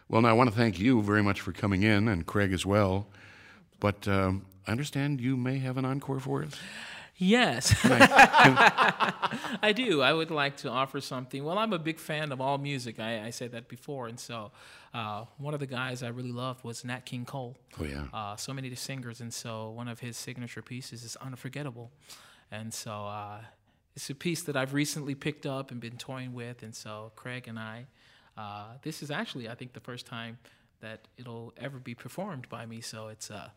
Well, 0.09 0.22
now 0.22 0.28
I 0.28 0.33
want 0.33 0.50
to 0.50 0.57
thank 0.57 0.78
you 0.78 1.02
very 1.02 1.22
much 1.22 1.40
for 1.40 1.52
coming 1.52 1.83
in, 1.83 2.09
and 2.09 2.24
Craig 2.26 2.52
as 2.52 2.64
well. 2.66 3.07
But 3.81 4.07
um, 4.09 4.44
I 4.66 4.70
understand 4.72 5.20
you 5.20 5.37
may 5.37 5.59
have 5.59 5.76
an 5.78 5.85
encore 5.85 6.20
for 6.20 6.44
us. 6.44 6.55
Yes, 7.16 7.75
I 7.85 9.72
do. 9.77 10.01
I 10.03 10.12
would 10.12 10.31
like 10.31 10.57
to 10.59 10.70
offer 10.70 11.01
something. 11.01 11.44
Well, 11.44 11.59
I'm 11.59 11.72
a 11.72 11.79
big 11.79 11.98
fan 11.98 12.33
of 12.33 12.40
all 12.40 12.59
music. 12.59 12.98
I, 12.98 13.27
I 13.27 13.31
said 13.31 13.53
that 13.53 13.68
before, 13.68 14.09
and 14.09 14.18
so 14.18 14.51
uh, 14.94 15.27
one 15.38 15.55
of 15.55 15.61
the 15.61 15.66
guys 15.66 16.03
I 16.03 16.09
really 16.09 16.33
loved 16.33 16.64
was 16.64 16.85
Nat 16.85 17.05
King 17.05 17.25
Cole. 17.25 17.57
Oh 17.79 17.85
yeah. 17.85 18.05
uh, 18.12 18.37
so 18.37 18.53
many 18.53 18.68
of 18.68 18.75
the 18.75 18.81
singers, 18.81 19.20
and 19.20 19.33
so 19.33 19.70
one 19.70 19.88
of 19.88 20.01
his 20.01 20.16
signature 20.16 20.62
pieces 20.62 21.05
is 21.05 21.16
unforgettable, 21.16 21.92
and 22.51 22.72
so 22.72 22.90
uh, 23.07 23.38
it's 23.95 24.09
a 24.11 24.14
piece 24.14 24.43
that 24.43 24.57
I've 24.57 24.74
recently 24.74 25.14
picked 25.14 25.47
up 25.47 25.70
and 25.70 25.80
been 25.80 25.99
toying 25.99 26.32
with, 26.32 26.62
and 26.62 26.74
so 26.74 27.12
Craig 27.14 27.47
and 27.47 27.59
I, 27.59 27.86
uh, 28.39 28.64
this 28.82 29.03
is 29.03 29.11
actually 29.11 29.49
I 29.49 29.55
think 29.55 29.74
the 29.74 29.80
first 29.80 30.07
time 30.07 30.39
that 30.80 31.07
it'll 31.18 31.53
ever 31.59 31.78
be 31.78 31.95
performed 31.95 32.49
by 32.49 32.66
me, 32.66 32.80
so 32.80 33.09
it's 33.09 33.30
uh, 33.30 33.51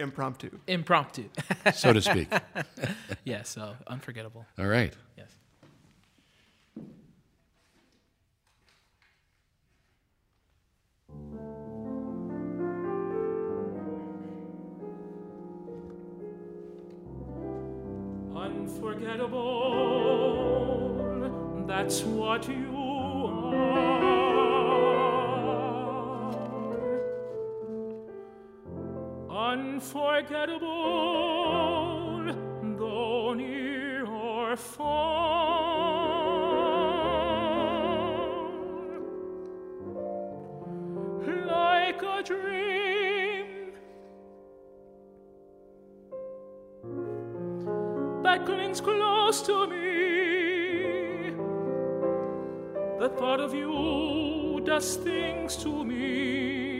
Impromptu. 0.00 0.58
impromptu. 0.66 1.28
so 1.74 1.92
to 1.92 2.00
speak. 2.00 2.28
yeah, 3.24 3.42
so 3.42 3.76
unforgettable. 3.86 4.46
All 4.58 4.66
right. 4.66 4.94
Yes. 5.16 5.28
Unforgettable, 20.40 21.64
that's 21.66 22.02
what 22.02 22.48
you 22.48 22.79
Unforgettable, 29.50 30.68
though 32.78 33.34
near 33.34 34.06
or 34.06 34.56
far. 34.56 35.50
Like 41.48 42.00
a 42.00 42.22
dream 42.22 43.72
that 48.22 48.46
clings 48.46 48.80
close 48.80 49.42
to 49.42 49.66
me. 49.66 51.34
The 53.00 53.08
thought 53.18 53.40
of 53.40 53.52
you 53.52 54.60
does 54.64 54.94
things 54.94 55.56
to 55.56 55.84
me. 55.84 56.79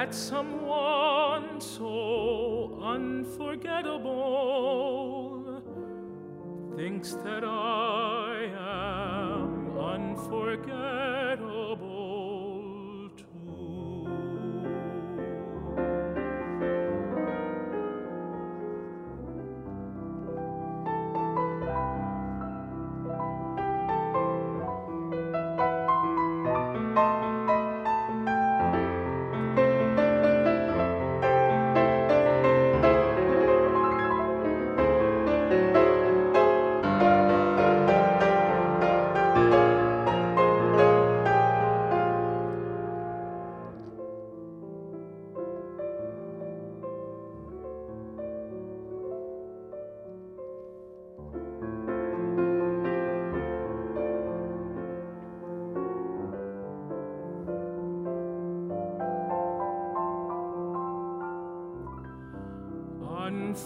that 0.00 0.14
someone 0.14 1.60
so 1.60 2.78
unforgettable 2.82 5.62
thinks 6.74 7.12
that 7.22 7.44
I 7.44 7.89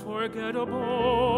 unforgettable 0.07 1.34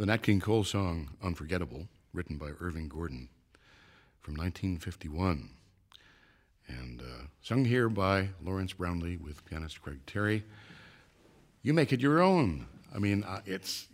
The 0.00 0.06
Nat 0.06 0.22
King 0.22 0.40
Cole 0.40 0.64
song 0.64 1.10
Unforgettable, 1.22 1.86
written 2.14 2.38
by 2.38 2.52
Irving 2.58 2.88
Gordon 2.88 3.28
from 4.18 4.32
1951, 4.32 5.50
and 6.66 7.02
uh, 7.02 7.26
sung 7.42 7.66
here 7.66 7.90
by 7.90 8.30
Lawrence 8.42 8.72
Brownlee 8.72 9.18
with 9.18 9.44
pianist 9.44 9.82
Craig 9.82 9.98
Terry. 10.06 10.42
You 11.62 11.74
make 11.74 11.92
it 11.92 12.00
your 12.00 12.22
own. 12.22 12.66
I 12.94 12.98
mean, 12.98 13.24
uh, 13.24 13.42
it's, 13.44 13.88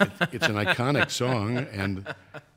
it's 0.00 0.20
it's 0.32 0.46
an 0.48 0.56
iconic 0.56 1.12
song, 1.12 1.56
and 1.56 2.12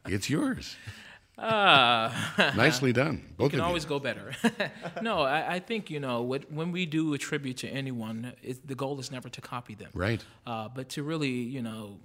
it's 0.08 0.28
yours. 0.28 0.76
Nicely 1.38 2.92
done, 2.92 3.22
both 3.38 3.54
you 3.54 3.60
can 3.60 3.68
always 3.68 3.84
you. 3.84 3.90
go 3.90 4.00
better. 4.00 4.32
no, 5.04 5.20
I, 5.20 5.58
I 5.58 5.60
think 5.60 5.92
you 5.92 6.00
know 6.00 6.24
what, 6.24 6.52
when 6.52 6.72
we 6.72 6.88
do 6.88 7.14
a 7.14 7.20
tribute 7.20 7.58
to 7.58 7.68
anyone, 7.68 8.34
it, 8.42 8.68
the 8.68 8.74
goal 8.74 9.00
is 9.00 9.12
never 9.12 9.30
to 9.30 9.42
copy 9.42 9.76
them, 9.76 9.92
Right. 9.94 10.26
uh, 10.48 10.70
but 10.70 10.90
to 10.90 11.04
really 11.04 11.30
you 11.30 11.62
know 11.62 12.00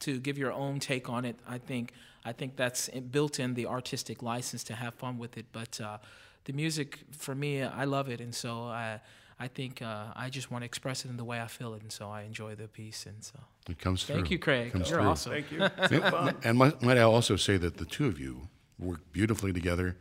to 0.00 0.18
give 0.20 0.38
your 0.38 0.52
own 0.52 0.80
take 0.80 1.08
on 1.08 1.24
it. 1.24 1.36
I 1.48 1.58
think 1.58 1.92
I 2.24 2.32
think 2.32 2.56
that's 2.56 2.88
built 3.10 3.38
in 3.40 3.54
the 3.54 3.66
artistic 3.66 4.22
license 4.22 4.62
to 4.64 4.74
have 4.74 4.94
fun 4.94 5.18
with 5.18 5.36
it. 5.38 5.46
But 5.52 5.80
uh, 5.80 5.98
the 6.44 6.52
music 6.52 6.98
for 7.12 7.34
me, 7.34 7.62
I 7.62 7.84
love 7.84 8.08
it, 8.08 8.20
and 8.20 8.34
so 8.34 8.64
I 8.64 9.00
I 9.38 9.48
think 9.48 9.80
uh, 9.82 10.06
I 10.14 10.28
just 10.30 10.50
want 10.50 10.62
to 10.62 10.66
express 10.66 11.04
it 11.04 11.08
in 11.10 11.16
the 11.16 11.24
way 11.24 11.40
I 11.40 11.46
feel 11.46 11.72
it, 11.74 11.82
and 11.82 11.90
so 11.92 12.08
I 12.10 12.22
enjoy 12.22 12.54
the 12.56 12.68
piece. 12.68 13.06
And 13.06 13.24
so 13.24 13.38
It 13.70 13.78
comes 13.78 14.04
through. 14.04 14.16
thank 14.16 14.30
you, 14.30 14.38
Craig. 14.38 14.72
Comes 14.72 14.90
You're 14.90 15.00
through. 15.00 15.08
awesome. 15.08 15.32
Thank 15.32 15.50
you. 15.52 15.60
And- 15.90 16.36
and 16.44 16.58
might, 16.58 16.82
might 16.82 16.98
I 16.98 17.02
also 17.02 17.36
say 17.36 17.56
that 17.56 17.76
the 17.78 17.86
two 17.86 18.06
of 18.06 18.18
you 18.20 18.48
work 18.78 19.00
beautifully 19.12 19.52
together, 19.52 19.96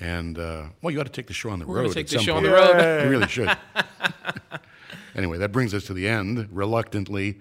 and 0.00 0.38
uh, 0.38 0.64
well, 0.82 0.90
you 0.92 1.00
ought 1.00 1.06
to 1.06 1.12
take 1.12 1.28
the 1.28 1.34
show 1.34 1.50
on 1.50 1.58
the 1.60 1.66
We're 1.66 1.76
road. 1.76 1.82
gonna 1.82 1.94
take 1.94 2.06
at 2.06 2.10
the 2.10 2.16
some 2.18 2.24
show 2.26 2.36
on 2.36 2.42
the 2.42 2.50
road. 2.50 3.04
You 3.04 3.10
really 3.10 3.28
should. 3.28 3.56
anyway, 5.14 5.38
that 5.38 5.52
brings 5.52 5.72
us 5.74 5.84
to 5.84 5.94
the 5.94 6.08
end, 6.08 6.48
reluctantly, 6.50 7.38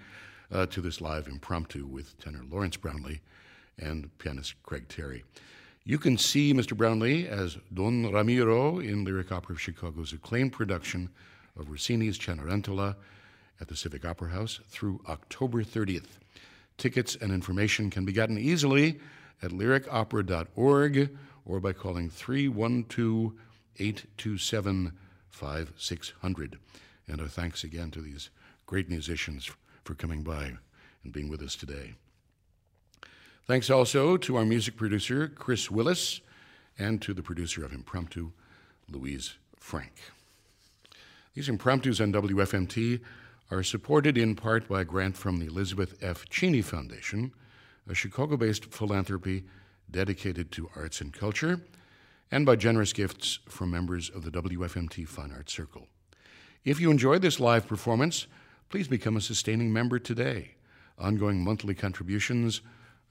uh, 0.51 0.65
to 0.67 0.81
this 0.81 1.01
live 1.01 1.27
impromptu 1.27 1.85
with 1.85 2.17
tenor 2.19 2.43
Lawrence 2.49 2.77
Brownlee 2.77 3.21
and 3.77 4.09
pianist 4.17 4.55
Craig 4.63 4.87
Terry. 4.89 5.23
You 5.85 5.97
can 5.97 6.17
see 6.17 6.53
Mr. 6.53 6.75
Brownlee 6.75 7.27
as 7.27 7.57
Don 7.73 8.11
Ramiro 8.11 8.79
in 8.79 9.05
Lyric 9.05 9.31
Opera 9.31 9.55
of 9.55 9.61
Chicago's 9.61 10.13
acclaimed 10.13 10.51
production 10.51 11.09
of 11.57 11.69
Rossini's 11.69 12.19
Cenerentola 12.19 12.95
at 13.61 13.67
the 13.67 13.75
Civic 13.75 14.05
Opera 14.05 14.29
House 14.29 14.59
through 14.67 15.01
October 15.07 15.63
30th. 15.63 16.19
Tickets 16.77 17.17
and 17.19 17.31
information 17.31 17.89
can 17.89 18.05
be 18.05 18.13
gotten 18.13 18.37
easily 18.37 18.99
at 19.41 19.51
lyricopera.org 19.51 21.17
or 21.45 21.59
by 21.59 21.73
calling 21.73 22.09
312 22.09 23.33
827 23.77 24.93
5600. 25.29 26.59
And 27.07 27.21
our 27.21 27.27
thanks 27.27 27.63
again 27.63 27.91
to 27.91 28.01
these 28.01 28.29
great 28.65 28.89
musicians 28.89 29.49
for 29.83 29.95
coming 29.95 30.23
by 30.23 30.53
and 31.03 31.13
being 31.13 31.29
with 31.29 31.41
us 31.41 31.55
today. 31.55 31.93
Thanks 33.45 33.69
also 33.69 34.15
to 34.17 34.35
our 34.35 34.45
music 34.45 34.77
producer, 34.77 35.27
Chris 35.27 35.71
Willis, 35.71 36.21
and 36.77 37.01
to 37.01 37.13
the 37.13 37.23
producer 37.23 37.65
of 37.65 37.73
Impromptu, 37.73 38.31
Louise 38.89 39.35
Frank. 39.57 39.93
These 41.33 41.49
impromptus 41.49 41.99
on 41.99 42.13
WFMT 42.13 43.01
are 43.51 43.63
supported 43.63 44.17
in 44.17 44.35
part 44.35 44.67
by 44.67 44.81
a 44.81 44.85
grant 44.85 45.17
from 45.17 45.39
the 45.39 45.47
Elizabeth 45.47 45.95
F. 46.01 46.27
Cheney 46.29 46.61
Foundation, 46.61 47.33
a 47.87 47.95
Chicago 47.95 48.37
based 48.37 48.65
philanthropy 48.65 49.43
dedicated 49.89 50.51
to 50.51 50.69
arts 50.75 51.01
and 51.01 51.13
culture, 51.13 51.61
and 52.31 52.45
by 52.45 52.55
generous 52.55 52.93
gifts 52.93 53.39
from 53.49 53.71
members 53.71 54.09
of 54.09 54.23
the 54.23 54.31
WFMT 54.31 55.07
Fine 55.07 55.31
Arts 55.31 55.53
Circle. 55.53 55.87
If 56.63 56.79
you 56.79 56.91
enjoyed 56.91 57.21
this 57.21 57.39
live 57.39 57.67
performance, 57.67 58.27
please 58.69 58.87
become 58.87 59.17
a 59.17 59.21
sustaining 59.21 59.73
member 59.73 59.99
today. 59.99 60.55
Ongoing 60.97 61.43
monthly 61.43 61.73
contributions 61.73 62.61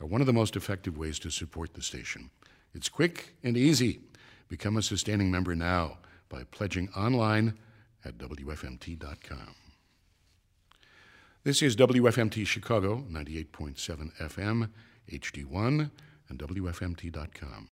are 0.00 0.06
one 0.06 0.20
of 0.20 0.26
the 0.26 0.32
most 0.32 0.56
effective 0.56 0.96
ways 0.96 1.18
to 1.18 1.30
support 1.30 1.74
the 1.74 1.82
station. 1.82 2.30
It's 2.74 2.88
quick 2.88 3.34
and 3.42 3.56
easy. 3.56 4.00
Become 4.48 4.76
a 4.76 4.82
sustaining 4.82 5.30
member 5.30 5.54
now 5.54 5.98
by 6.28 6.44
pledging 6.44 6.88
online 6.90 7.58
at 8.04 8.18
WFMT.com. 8.18 9.54
This 11.44 11.62
is 11.62 11.76
WFMT 11.76 12.46
Chicago, 12.46 13.04
98.7 13.10 14.12
FM, 14.18 14.70
HD1, 15.10 15.90
and 16.28 16.38
WFMT.com. 16.38 17.68